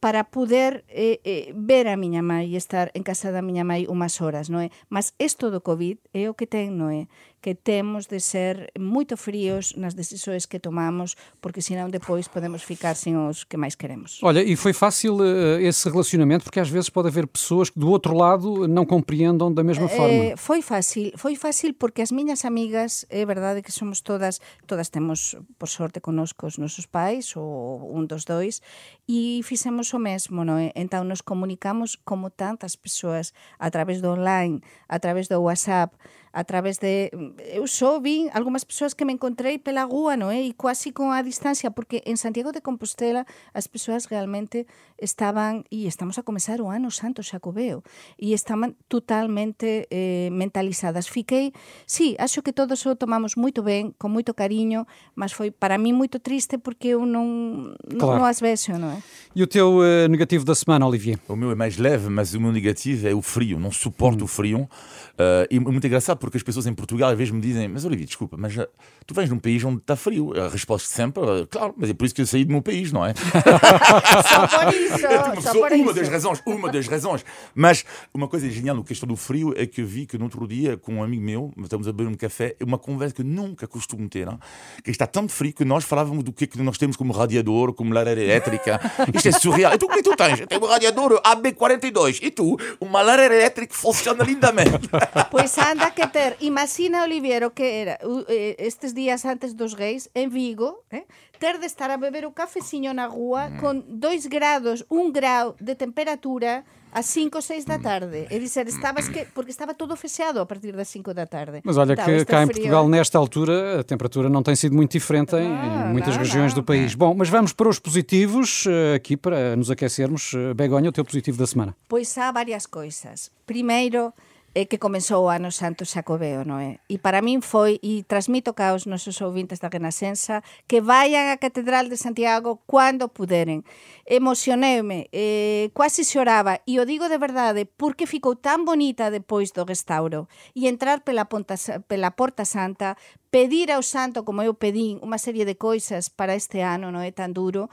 para 0.00 0.30
poder 0.30 0.84
eh, 0.88 1.20
eh, 1.24 1.52
ver 1.54 1.88
a 1.88 1.96
miña 1.96 2.22
mãe 2.22 2.50
e 2.50 2.58
estar 2.58 2.90
en 2.94 3.02
casa 3.02 3.34
da 3.34 3.42
miña 3.42 3.66
mãe 3.66 3.86
unhas 3.90 4.22
horas, 4.22 4.46
non 4.46 4.62
é? 4.62 4.70
Mas 4.86 5.14
isto 5.18 5.50
do 5.50 5.62
COVID 5.62 5.98
é 6.14 6.30
o 6.30 6.36
que 6.38 6.46
ten, 6.46 6.74
non 6.74 6.94
é? 6.94 7.10
Que 7.40 7.54
temos 7.54 8.06
de 8.06 8.18
ser 8.18 8.72
moito 8.78 9.16
fríos 9.16 9.74
nas 9.76 9.94
decisões 9.94 10.46
que 10.46 10.58
tomamos, 10.58 11.14
porque 11.40 11.62
senón 11.62 11.90
depois 11.90 12.26
podemos 12.26 12.66
ficar 12.66 12.98
sin 12.98 13.14
os 13.14 13.46
que 13.46 13.56
máis 13.56 13.78
queremos. 13.78 14.18
Olha, 14.22 14.42
e 14.42 14.56
foi 14.56 14.72
fácil 14.72 15.22
uh, 15.22 15.60
esse 15.62 15.88
relacionamento, 15.88 16.44
porque 16.44 16.58
às 16.58 16.68
vezes 16.68 16.90
pode 16.90 17.08
haver 17.08 17.26
pessoas 17.26 17.70
que 17.70 17.78
do 17.78 17.88
outro 17.90 18.14
lado 18.14 18.66
não 18.66 18.84
compreendam 18.84 19.52
da 19.52 19.62
mesma 19.62 19.88
forma. 19.88 20.34
Eh, 20.34 20.34
foi 20.36 20.62
fácil, 20.62 21.12
foi 21.16 21.36
fácil 21.36 21.74
porque 21.74 22.02
as 22.02 22.10
miñas 22.10 22.44
amigas, 22.44 23.06
é 23.08 23.24
verdade 23.24 23.62
que 23.62 23.72
somos 23.72 24.00
todas, 24.00 24.40
todas 24.66 24.90
temos, 24.90 25.36
por 25.58 25.68
sorte, 25.68 26.00
conosco 26.00 26.46
os 26.46 26.58
nosos 26.58 26.86
pais, 26.86 27.36
ou 27.36 27.94
un 27.94 28.06
dos 28.06 28.24
dois, 28.24 28.60
e 29.06 29.40
fixemos 29.44 29.94
o 29.94 29.98
mesmo, 29.98 30.44
non 30.44 30.58
é? 30.58 30.74
Entón 30.74 31.08
nos 31.08 31.22
comunicamos 31.22 31.96
como 32.02 32.28
tantas 32.28 32.76
persoas 32.76 33.32
a 33.58 33.70
través 33.70 34.02
do 34.02 34.10
online, 34.12 34.60
a 34.88 34.98
través 34.98 35.28
do 35.28 35.40
WhatsApp, 35.40 35.94
a 36.38 36.44
través 36.44 36.78
de... 36.78 37.10
Eu 37.50 37.66
só 37.66 37.98
vi 37.98 38.30
algunhas 38.30 38.62
persoas 38.62 38.94
que 38.94 39.04
me 39.04 39.12
encontrei 39.12 39.58
pela 39.58 39.82
rúa, 39.82 40.14
non 40.14 40.30
é? 40.30 40.46
E 40.46 40.54
quasi 40.54 40.94
con 40.94 41.10
a 41.10 41.18
distancia, 41.26 41.74
porque 41.74 42.06
en 42.06 42.14
Santiago 42.14 42.54
de 42.54 42.62
Compostela 42.62 43.26
as 43.50 43.66
persoas 43.66 44.06
realmente 44.06 44.70
estaban, 45.02 45.66
e 45.66 45.90
estamos 45.90 46.14
a 46.14 46.22
comezar 46.22 46.62
o 46.62 46.70
ano 46.70 46.94
santo 46.94 47.26
xacobeo, 47.26 47.82
e 48.14 48.38
estaban 48.38 48.78
totalmente 48.86 49.90
eh, 49.90 50.30
mentalizadas. 50.30 51.10
Fiquei, 51.10 51.50
sí, 51.90 52.14
acho 52.22 52.46
que 52.46 52.54
todos 52.54 52.86
o 52.86 52.94
tomamos 52.94 53.34
moito 53.34 53.66
ben, 53.66 53.90
con 53.98 54.14
moito 54.14 54.30
cariño, 54.30 54.86
mas 55.18 55.34
foi 55.34 55.50
para 55.50 55.74
mí 55.74 55.90
moito 55.90 56.22
triste 56.22 56.54
porque 56.62 56.94
eu 56.94 57.02
non, 57.02 57.74
claro. 57.98 58.22
non 58.22 58.30
as 58.30 58.38
vexo, 58.38 58.78
non 58.78 58.94
é? 58.94 59.02
E 59.34 59.42
o 59.42 59.50
teu 59.50 59.82
uh, 59.82 60.06
negativo 60.06 60.46
da 60.46 60.54
semana, 60.54 60.86
Olivier? 60.86 61.18
O 61.26 61.34
meu 61.34 61.50
é 61.50 61.58
mais 61.58 61.82
leve, 61.82 62.06
mas 62.06 62.30
o 62.30 62.38
meu 62.38 62.54
negativo 62.54 63.10
é 63.10 63.14
o 63.14 63.26
frio. 63.26 63.58
Não 63.58 63.74
suporto 63.74 64.22
hum. 64.22 64.24
o 64.24 64.30
frio. 64.30 64.70
Uh, 65.18 65.46
e 65.50 65.58
muito 65.58 65.84
engraçado 65.84 66.16
porque 66.18 66.36
as 66.36 66.42
pessoas 66.44 66.66
em 66.68 66.72
Portugal 66.72 67.10
às 67.10 67.18
vezes 67.18 67.32
me 67.32 67.40
dizem: 67.40 67.66
Mas 67.66 67.84
Olivia, 67.84 68.06
desculpa, 68.06 68.36
mas 68.38 68.56
uh, 68.56 68.68
tu 69.04 69.14
vens 69.14 69.26
de 69.26 69.34
um 69.34 69.38
país 69.38 69.64
onde 69.64 69.78
está 69.78 69.96
frio. 69.96 70.32
A 70.40 70.48
resposta 70.48 70.88
sempre, 70.88 71.22
uh, 71.22 71.46
claro, 71.48 71.74
mas 71.76 71.90
é 71.90 71.94
por 71.94 72.04
isso 72.04 72.14
que 72.14 72.22
eu 72.22 72.26
saí 72.26 72.44
do 72.44 72.52
meu 72.52 72.62
país, 72.62 72.92
não 72.92 73.04
é? 73.04 73.14
só 74.28 74.46
por 74.46 74.74
isso. 74.74 74.88
É 75.08 75.40
só 75.40 75.52
por 75.52 75.72
uma 75.72 75.76
isso. 75.76 75.94
das 75.94 76.08
razões, 76.08 76.42
uma 76.46 76.70
das 76.70 76.86
razões. 76.86 77.24
Mas 77.54 77.84
uma 78.12 78.28
coisa 78.28 78.48
genial 78.48 78.76
no 78.76 78.84
questão 78.84 79.08
do 79.08 79.16
frio 79.16 79.54
é 79.56 79.66
que 79.66 79.80
eu 79.80 79.86
vi 79.86 80.06
que 80.06 80.16
no 80.18 80.24
outro 80.24 80.46
dia, 80.46 80.76
com 80.76 80.96
um 80.96 81.02
amigo 81.02 81.22
meu, 81.22 81.52
estamos 81.58 81.88
a 81.88 81.92
beber 81.92 82.10
um 82.10 82.14
café, 82.14 82.56
é 82.58 82.64
uma 82.64 82.78
conversa 82.78 83.16
que 83.16 83.24
nunca 83.24 83.66
costumo 83.66 84.08
ter, 84.08 84.26
não? 84.26 84.38
que 84.82 84.90
está 84.90 85.06
tão 85.06 85.28
frio 85.28 85.52
que 85.52 85.64
nós 85.64 85.84
falávamos 85.84 86.24
do 86.24 86.32
que 86.32 86.44
é 86.44 86.46
que 86.46 86.60
nós 86.62 86.78
temos 86.78 86.96
como 86.96 87.12
radiador, 87.12 87.72
como 87.72 87.92
lareira 87.92 88.20
elétrica. 88.20 88.80
Isto 89.14 89.28
é 89.28 89.32
surreal. 89.32 89.74
E 89.74 89.78
tu, 89.78 89.86
o 89.86 89.88
que 89.88 90.02
tu 90.02 90.16
tens? 90.16 90.40
Eu 90.40 90.46
tenho 90.46 90.62
um 90.62 90.66
radiador 90.66 91.20
AB42. 91.22 92.20
E 92.22 92.30
tu, 92.30 92.56
uma 92.80 93.02
lareira 93.02 93.34
elétrica 93.34 93.74
funciona 93.74 94.24
lindamente. 94.24 94.88
Pois 95.30 95.56
anda 95.58 95.90
que 95.90 96.06
ter, 96.08 96.36
imagina 96.40 97.02
Oliviero 97.02 97.50
que 97.50 97.82
era 97.82 97.98
eh, 98.28 98.56
estes 98.58 98.94
días 98.94 99.24
antes 99.24 99.54
dos 99.54 99.74
reis 99.74 100.10
en 100.14 100.30
Vigo, 100.30 100.84
eh? 100.90 101.06
ter 101.38 101.58
de 101.58 101.66
estar 101.66 101.90
a 101.90 101.96
beber 101.96 102.26
o 102.26 102.32
cafeciño 102.32 102.92
na 102.92 103.06
rúa 103.06 103.48
mm. 103.48 103.60
con 103.60 103.84
2 103.86 104.26
grados, 104.26 104.84
1 104.90 105.12
grau 105.12 105.54
de 105.60 105.74
temperatura 105.74 106.64
ás 106.92 107.06
5 107.06 107.36
ou 107.36 107.42
6 107.42 107.64
da 107.64 107.78
tarde. 107.78 108.26
É 108.30 108.38
dizer, 108.38 108.66
estabas 108.66 109.08
que 109.08 109.26
porque 109.34 109.50
estaba 109.50 109.74
todo 109.74 109.94
fechado 109.96 110.40
a 110.40 110.46
partir 110.46 110.72
das 110.72 110.88
5 110.88 111.14
da 111.14 111.26
tarde. 111.26 111.60
Mas 111.62 111.76
olha 111.76 111.94
que 111.94 112.24
cá 112.24 112.38
frio... 112.38 112.42
em 112.42 112.46
Portugal 112.46 112.88
nesta 112.88 113.18
altura 113.18 113.80
a 113.80 113.84
temperatura 113.84 114.28
não 114.28 114.42
tem 114.42 114.56
sido 114.56 114.74
muito 114.74 114.92
diferente 114.92 115.36
em, 115.36 115.52
ah, 115.52 115.86
em 115.88 115.92
muitas 115.92 116.14
não, 116.14 116.22
regiões 116.22 116.52
não. 116.52 116.60
do 116.60 116.64
país. 116.64 116.94
Bom, 116.94 117.14
mas 117.14 117.28
vamos 117.28 117.52
para 117.52 117.68
os 117.68 117.78
positivos 117.78 118.64
eh, 118.66 118.94
aqui 118.96 119.16
para 119.16 119.54
nos 119.54 119.70
aquecermos. 119.70 120.32
Begonha, 120.56 120.88
o 120.88 120.92
teu 120.92 121.04
positivo 121.04 121.38
da 121.38 121.46
semana. 121.46 121.76
Pois 121.88 122.16
há 122.16 122.32
várias 122.32 122.66
coisas. 122.66 123.30
Primeiro, 123.46 124.12
que 124.54 124.78
comenzou 124.78 125.24
o 125.24 125.30
ano 125.30 125.52
santo 125.52 125.84
xacobeo, 125.84 126.42
non 126.42 126.58
é? 126.58 126.80
E 126.88 126.98
para 126.98 127.22
min 127.22 127.44
foi, 127.44 127.78
e 127.84 128.02
transmito 128.08 128.56
ca 128.56 128.74
os 128.74 128.88
nosos 128.88 129.20
ouvintes 129.20 129.60
da 129.60 129.70
Renacensa, 129.70 130.42
que 130.66 130.80
vayan 130.80 131.30
á 131.30 131.36
Catedral 131.36 131.86
de 131.86 132.00
Santiago 132.00 132.64
cando 132.64 133.12
puderen. 133.12 133.62
Emocioneume, 134.08 135.06
eh, 135.12 135.70
quasi 135.76 136.02
xoraba, 136.02 136.64
e 136.64 136.80
o 136.80 136.88
digo 136.88 137.06
de 137.06 137.20
verdade, 137.20 137.68
porque 137.68 138.08
ficou 138.08 138.34
tan 138.34 138.64
bonita 138.64 139.12
depois 139.12 139.52
do 139.52 139.68
restauro. 139.68 140.26
E 140.56 140.66
entrar 140.66 141.04
pela, 141.04 141.28
ponta, 141.28 141.54
pela 141.86 142.10
Porta 142.16 142.48
Santa, 142.48 142.96
pedir 143.30 143.70
ao 143.70 143.84
santo, 143.84 144.24
como 144.24 144.42
eu 144.42 144.56
pedín, 144.56 144.98
unha 145.04 145.20
serie 145.20 145.44
de 145.44 145.60
coisas 145.60 146.08
para 146.08 146.32
este 146.32 146.64
ano, 146.64 146.88
non 146.88 147.04
é 147.04 147.12
tan 147.12 147.36
duro, 147.36 147.68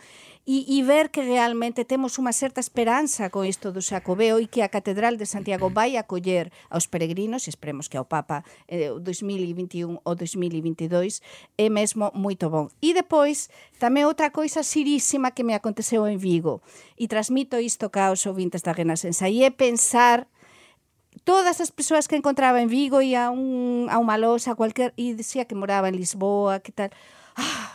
e, 0.45 0.77
e 0.77 0.83
ver 0.85 1.09
que 1.09 1.25
realmente 1.25 1.85
temos 1.85 2.21
unha 2.21 2.29
certa 2.29 2.61
esperanza 2.61 3.33
con 3.33 3.49
isto 3.49 3.73
do 3.73 3.81
Xacobeo 3.81 4.37
e 4.37 4.45
que 4.45 4.61
a 4.61 4.69
Catedral 4.69 5.17
de 5.17 5.25
Santiago 5.25 5.73
vai 5.73 5.97
acoller 5.97 6.53
aos 6.69 6.85
peregrinos, 6.85 7.45
e 7.45 7.51
esperemos 7.51 7.89
que 7.89 7.97
ao 7.97 8.05
Papa 8.05 8.45
eh, 8.69 8.93
2021 8.93 10.05
ou 10.05 10.13
2022, 10.13 11.25
é 11.57 11.67
mesmo 11.67 12.13
moito 12.13 12.53
bon. 12.53 12.69
E 12.77 12.93
depois, 12.93 13.49
tamén 13.81 14.05
outra 14.05 14.29
coisa 14.29 14.61
sirísima 14.61 15.33
que 15.33 15.41
me 15.41 15.57
aconteceu 15.57 16.05
en 16.05 16.21
Vigo, 16.21 16.61
e 16.93 17.09
transmito 17.09 17.57
isto 17.57 17.89
ca 17.89 18.13
os 18.13 18.21
ouvintes 18.29 18.61
da 18.61 18.77
Renascença, 18.77 19.25
e 19.25 19.41
é 19.41 19.49
pensar 19.49 20.29
todas 21.25 21.57
as 21.57 21.73
persoas 21.73 22.05
que 22.05 22.15
encontraba 22.15 22.61
en 22.61 22.69
Vigo 22.69 23.01
e 23.01 23.17
a, 23.17 23.33
un, 23.33 23.89
a 23.89 23.97
unha 23.97 24.21
loxa 24.21 24.53
cualquier 24.53 24.93
e 24.93 25.17
dicía 25.17 25.49
que 25.49 25.57
moraba 25.57 25.89
en 25.89 25.97
Lisboa, 25.97 26.61
que 26.61 26.69
tal. 26.69 26.93
Ai, 27.33 27.74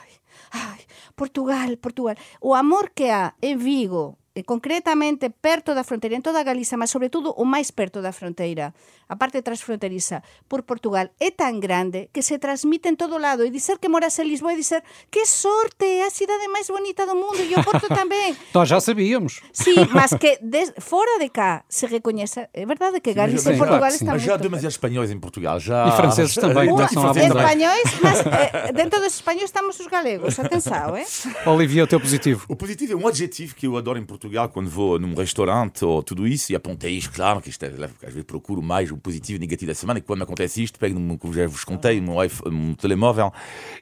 ai, 0.51 0.87
Portugal, 1.15 1.77
Portugal. 1.79 2.17
O 2.41 2.55
amor 2.55 2.91
que 2.91 3.11
há 3.11 3.35
en 3.41 3.59
Vigo 3.59 4.20
concretamente 4.47 5.31
perto 5.31 5.75
da 5.75 5.83
fronteira, 5.83 6.15
en 6.15 6.23
toda 6.23 6.47
Galiza, 6.47 6.79
mas 6.79 6.91
sobre 6.95 7.11
todo 7.11 7.35
o 7.35 7.43
máis 7.43 7.75
perto 7.75 7.99
da 7.99 8.15
fronteira, 8.15 8.71
a 9.11 9.19
parte 9.19 9.43
transfronteriza 9.43 10.23
por 10.47 10.63
Portugal, 10.63 11.11
é 11.19 11.35
tan 11.35 11.59
grande 11.59 12.15
que 12.15 12.23
se 12.23 12.39
transmite 12.39 12.87
en 12.87 12.95
todo 12.95 13.19
lado 13.19 13.43
e 13.43 13.51
dizer 13.51 13.83
que 13.83 13.91
moras 13.91 14.15
en 14.23 14.31
Lisboa 14.31 14.55
e 14.55 14.63
dizer 14.63 14.87
que 15.11 15.27
sorte, 15.27 15.83
é 15.83 16.07
a 16.07 16.15
cidade 16.15 16.47
máis 16.47 16.71
bonita 16.71 17.11
do 17.11 17.19
mundo 17.19 17.43
e 17.43 17.51
o 17.59 17.63
Porto 17.67 17.91
tamén. 17.99 18.39
Nós 18.55 18.71
já 18.71 18.79
sabíamos. 18.79 19.43
Sí, 19.51 19.75
mas 19.91 20.15
que 20.15 20.39
des, 20.39 20.71
fora 20.79 21.19
de 21.19 21.35
cá 21.35 21.67
se 21.67 21.91
recoñece, 21.91 22.47
é 22.55 22.63
verdade 22.63 23.03
que 23.03 23.11
Galiza 23.11 23.51
e 23.51 23.59
Portugal 23.59 23.91
claro 23.91 23.99
están 23.99 24.15
Mas 24.15 24.23
já 24.23 24.39
há 24.39 24.39
demasiados 24.39 24.79
espanhóis 24.79 25.11
em 25.11 25.19
Portugal. 25.19 25.59
Já... 25.59 25.91
E 25.91 25.93
franceses 25.99 26.39
também, 26.39 26.71
à 26.71 26.87
vontade. 26.87 27.27
espanhóis, 27.27 27.89
mas 27.99 28.19
eh, 28.31 28.71
dentro 28.71 29.03
dos 29.03 29.19
espanhóis 29.19 29.51
estamos 29.51 29.75
os 29.75 29.91
galegos, 29.91 30.39
atenção, 30.39 30.95
é? 30.95 31.03
Olivia, 31.51 31.83
o 31.83 31.87
teu 31.91 31.99
positivo. 31.99 32.47
O 32.47 32.55
positivo 32.55 32.93
é 32.93 32.97
um 32.97 33.09
adjetivo 33.09 33.59
que 33.59 33.67
eu 33.67 33.77
adoro 33.77 33.99
em 33.99 34.07
Portugal 34.07 34.20
quando 34.53 34.69
vou 34.69 34.99
num 34.99 35.15
restaurante 35.15 35.85
ou 35.85 36.03
tudo 36.03 36.27
isso 36.27 36.53
e 36.53 36.57
apontei 36.57 36.93
isto, 36.93 37.13
claro, 37.13 37.41
que 37.41 37.49
isto 37.49 37.63
é, 37.65 37.69
às 37.69 38.13
vezes 38.13 38.25
procuro 38.25 38.63
mais 38.63 38.91
o 38.91 38.97
positivo 38.97 39.37
e 39.37 39.39
o 39.39 39.41
negativo 39.41 39.71
da 39.71 39.75
semana 39.75 39.99
e 39.99 40.03
quando 40.03 40.19
me 40.19 40.25
acontece 40.25 40.63
isto, 40.63 40.79
pego, 40.79 40.99
no, 40.99 41.17
como 41.19 41.33
já 41.33 41.47
vos 41.47 41.65
contei, 41.65 42.01
no 42.01 42.17
um 42.47 42.75
telemóvel 42.75 43.33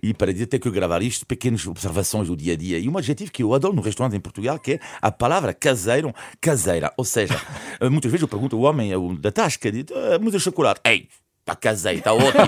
e 0.03 0.15
para 0.15 0.33
dizer 0.33 0.47
ter 0.47 0.59
que 0.59 0.71
gravar 0.71 1.03
isto, 1.03 1.27
pequenas 1.27 1.67
observações 1.67 2.29
do 2.29 2.37
dia 2.37 2.53
a 2.53 2.57
dia. 2.57 2.79
E 2.79 2.89
um 2.89 2.97
adjetivo 2.97 3.31
que 3.31 3.43
eu 3.43 3.55
adoro 3.55 3.75
no 3.75 3.83
restaurante 3.83 4.17
em 4.17 4.21
Portugal 4.21 4.59
que 4.59 4.75
é 4.75 4.81
a 5.01 5.11
palavra 5.11 5.53
caseiro, 5.53 6.15
caseira. 6.41 6.93
Ou 6.97 7.05
seja, 7.05 7.41
muitas 7.91 8.11
vezes 8.11 8.23
eu 8.23 8.29
pergunto 8.29 8.57
ao 8.57 8.63
homem 8.63 8.93
da 9.19 9.33
tasca, 9.33 9.71
diz, 9.71 9.87
ah, 9.93 10.19
mas 10.21 10.35
o 10.35 10.41
chocolate, 10.41 10.81
ei, 10.85 11.09
está 11.41 11.57
caseiro, 11.57 11.99
está 11.99 12.13
ótimo. 12.13 12.45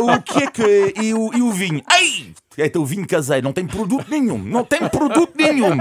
uh, 0.00 0.14
o 0.14 0.22
que 0.22 0.42
é 0.42 0.50
que. 0.50 0.94
E 1.02 1.14
o, 1.14 1.34
e 1.34 1.42
o 1.42 1.52
vinho? 1.52 1.82
Ei! 1.92 2.34
É 2.56 2.78
o 2.78 2.84
vinho 2.84 3.06
caseiro, 3.06 3.44
não 3.44 3.52
tem 3.52 3.66
produto 3.66 4.06
nenhum, 4.08 4.38
não 4.38 4.64
tem 4.64 4.88
produto 4.88 5.32
nenhum. 5.36 5.76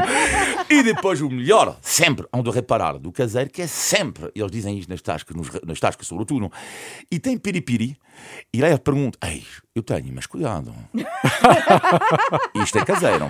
E 0.70 0.82
depois 0.82 1.22
o 1.22 1.30
melhor, 1.30 1.78
sempre, 1.82 2.26
hão 2.32 2.42
de 2.42 2.50
reparar, 2.50 2.98
do 2.98 3.12
caseiro, 3.12 3.50
que 3.50 3.62
é 3.62 3.68
sempre, 3.68 4.32
eles 4.36 4.52
dizem 4.52 4.78
isto 4.80 4.90
nas 4.90 5.02
tascas, 5.02 5.36
nos, 5.36 5.50
nas 5.66 5.80
tascas 5.80 6.08
sobretudo, 6.08 6.52
e 7.12 7.20
tem 7.20 7.38
piripiri, 7.38 7.98
e 8.54 8.62
lá 8.62 8.70
eu 8.70 8.80
pergunto, 8.80 9.18
ei, 9.24 9.44
eu 9.76 9.82
tenho, 9.82 10.14
mas 10.14 10.28
cuidado. 10.28 10.74
Isto 12.64 12.78
é 12.78 12.86
caseiro. 12.86 13.28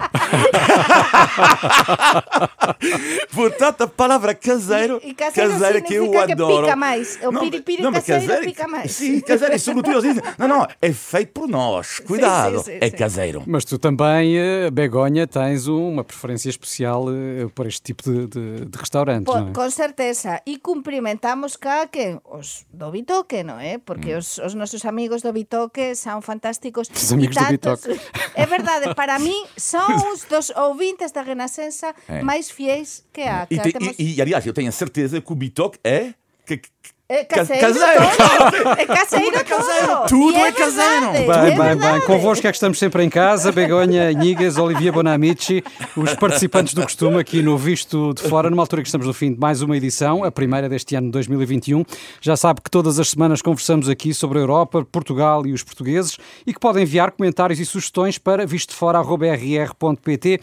Portanto, 3.34 3.84
a 3.84 3.88
palavra 3.88 4.36
caseiro, 4.36 4.99
E 5.01 5.13
caseiro 5.13 5.51
caseiro 5.51 5.82
que 5.84 5.93
eu 5.93 6.03
significa 6.03 6.25
que 6.27 6.32
adoro. 6.34 6.65
pica 6.65 6.75
mais. 6.75 7.17
O 7.23 7.39
piripiri 7.39 7.84
mas 7.84 8.06
caseiro 8.06 8.43
pica 8.43 8.67
mais. 8.67 8.91
Sim, 8.91 9.21
caseiro, 9.21 9.56
e 9.56 9.60
sobretudo 9.60 9.99
eles 9.99 10.15
dizem, 10.15 10.23
não, 10.38 10.47
não, 10.47 10.67
é 10.82 10.91
feito 10.91 11.32
por 11.32 11.47
nós, 11.47 11.99
cuidado, 11.99 12.62
sim, 12.62 12.77
é 12.82 12.89
sim. 12.89 12.95
caseiro. 12.95 13.33
Mas 13.48 13.65
tu 13.65 13.80
também, 13.80 14.38
eh, 14.38 14.69
Begonha, 14.69 15.26
tens 15.26 15.67
uma 15.67 16.04
preferência 16.04 16.50
especial 16.50 17.06
eh, 17.10 17.48
por 17.56 17.65
este 17.65 17.82
tipo 17.82 18.04
de, 18.04 18.28
de, 18.28 18.65
de 18.65 18.78
restaurantes, 18.78 19.26
Po, 19.26 19.39
não 19.39 19.50
é? 19.50 19.52
con 19.54 19.69
certeza. 19.72 20.41
E 20.46 20.58
cumprimentamos 20.60 21.58
cá 21.58 21.88
que 21.88 22.19
os 22.30 22.65
do 22.72 22.91
Bitoque, 22.91 23.41
non 23.43 23.58
é? 23.58 23.78
Porque 23.82 24.13
os, 24.15 24.38
os 24.38 24.54
nosos 24.54 24.86
amigos 24.86 25.22
do 25.26 25.34
Bitoque 25.34 25.96
son 25.96 26.22
fantásticos. 26.22 26.88
Os 26.93 27.12
amigos 27.12 27.36
E 27.38 27.56
do 27.56 27.58
tantos- 27.58 27.98
É 28.38 28.46
verdade, 28.46 28.93
para 28.93 29.17
mí 29.17 29.34
son 29.58 29.88
os 30.13 30.26
dos 30.30 30.54
ouvintes 30.56 31.12
da 31.12 31.22
Renascença 31.26 31.96
É. 32.08 32.22
máis 32.22 32.52
fiéis 32.52 33.04
que 33.12 33.22
há. 33.26 33.48
E, 33.50 33.58
Que 33.58 33.63
tem- 33.63 33.72
temos... 33.74 33.96
e- 33.98 34.15
e, 34.15 34.22
aliás, 34.22 34.46
eu 34.46 34.54
tenho 34.54 34.69
a 34.69 34.76
certeza 34.76 35.19
que 35.22 35.32
o 35.32 35.36
Bitoque 35.36 35.80
é. 35.84 36.13
Que, 36.46 36.58
que- 36.58 36.69
É 37.09 37.25
ca- 37.25 37.35
caseiro, 37.37 37.61
caseiro. 37.61 38.01
todo. 38.17 38.79
É 38.79 38.85
caseiro 38.85 39.25
Tudo 39.25 39.37
é 39.37 39.43
caseiro. 39.43 40.03
Tudo 40.07 40.37
E 40.37 40.41
é 40.41 40.51
caseiro. 40.53 41.11
verdade, 41.11 41.51
Bem, 41.51 41.67
é 41.67 41.75
bem, 41.75 41.91
bem. 41.91 42.01
Convosco 42.07 42.47
é 42.47 42.49
que 42.49 42.55
estamos 42.55 42.79
sempre 42.79 43.03
em 43.03 43.09
casa. 43.09 43.51
Begonha, 43.51 44.09
Inigas, 44.09 44.57
Olivia 44.57 44.91
Bonamici, 44.91 45.61
os 45.97 46.13
participantes 46.15 46.73
do 46.73 46.81
costume 46.81 47.19
aqui 47.19 47.41
no 47.41 47.57
Visto 47.57 48.13
de 48.13 48.23
Fora, 48.23 48.49
numa 48.49 48.63
altura 48.63 48.81
que 48.81 48.87
estamos 48.87 49.05
no 49.05 49.13
fim 49.13 49.33
de 49.33 49.39
mais 49.39 49.61
uma 49.61 49.75
edição, 49.75 50.23
a 50.23 50.31
primeira 50.31 50.69
deste 50.69 50.95
ano 50.95 51.07
de 51.07 51.11
2021. 51.11 51.83
Já 52.21 52.37
sabe 52.37 52.61
que 52.61 52.71
todas 52.71 52.97
as 52.97 53.09
semanas 53.09 53.41
conversamos 53.41 53.89
aqui 53.89 54.13
sobre 54.13 54.39
a 54.39 54.41
Europa, 54.41 54.85
Portugal 54.89 55.45
e 55.45 55.51
os 55.51 55.61
portugueses 55.61 56.17
e 56.47 56.53
que 56.53 56.59
podem 56.59 56.83
enviar 56.83 57.11
comentários 57.11 57.59
e 57.59 57.65
sugestões 57.65 58.17
para 58.17 58.45
vistofora.rr.pt. 58.47 60.39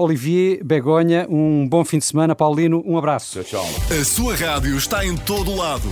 Olivier, 0.00 0.64
Begonha, 0.64 1.26
um 1.28 1.68
bom 1.68 1.84
fim 1.84 1.98
de 1.98 2.06
semana. 2.06 2.34
Paulino, 2.34 2.82
um 2.86 2.96
abraço. 2.96 3.44
Tchau, 3.44 3.62
tchau. 3.62 3.98
A 4.00 4.04
sua 4.04 4.34
rádio 4.34 4.74
está 4.76 5.04
em 5.04 5.14
todo 5.14 5.54
lado. 5.54 5.88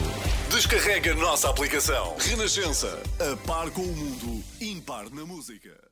Descarrega 0.51 1.13
a 1.13 1.15
nossa 1.15 1.51
aplicação. 1.51 2.17
Renascença. 2.19 3.03
A 3.21 3.37
par 3.47 3.71
com 3.71 3.83
o 3.83 3.95
mundo. 3.95 4.43
Impar 4.63 5.11
na 5.11 5.27
música. 5.27 5.88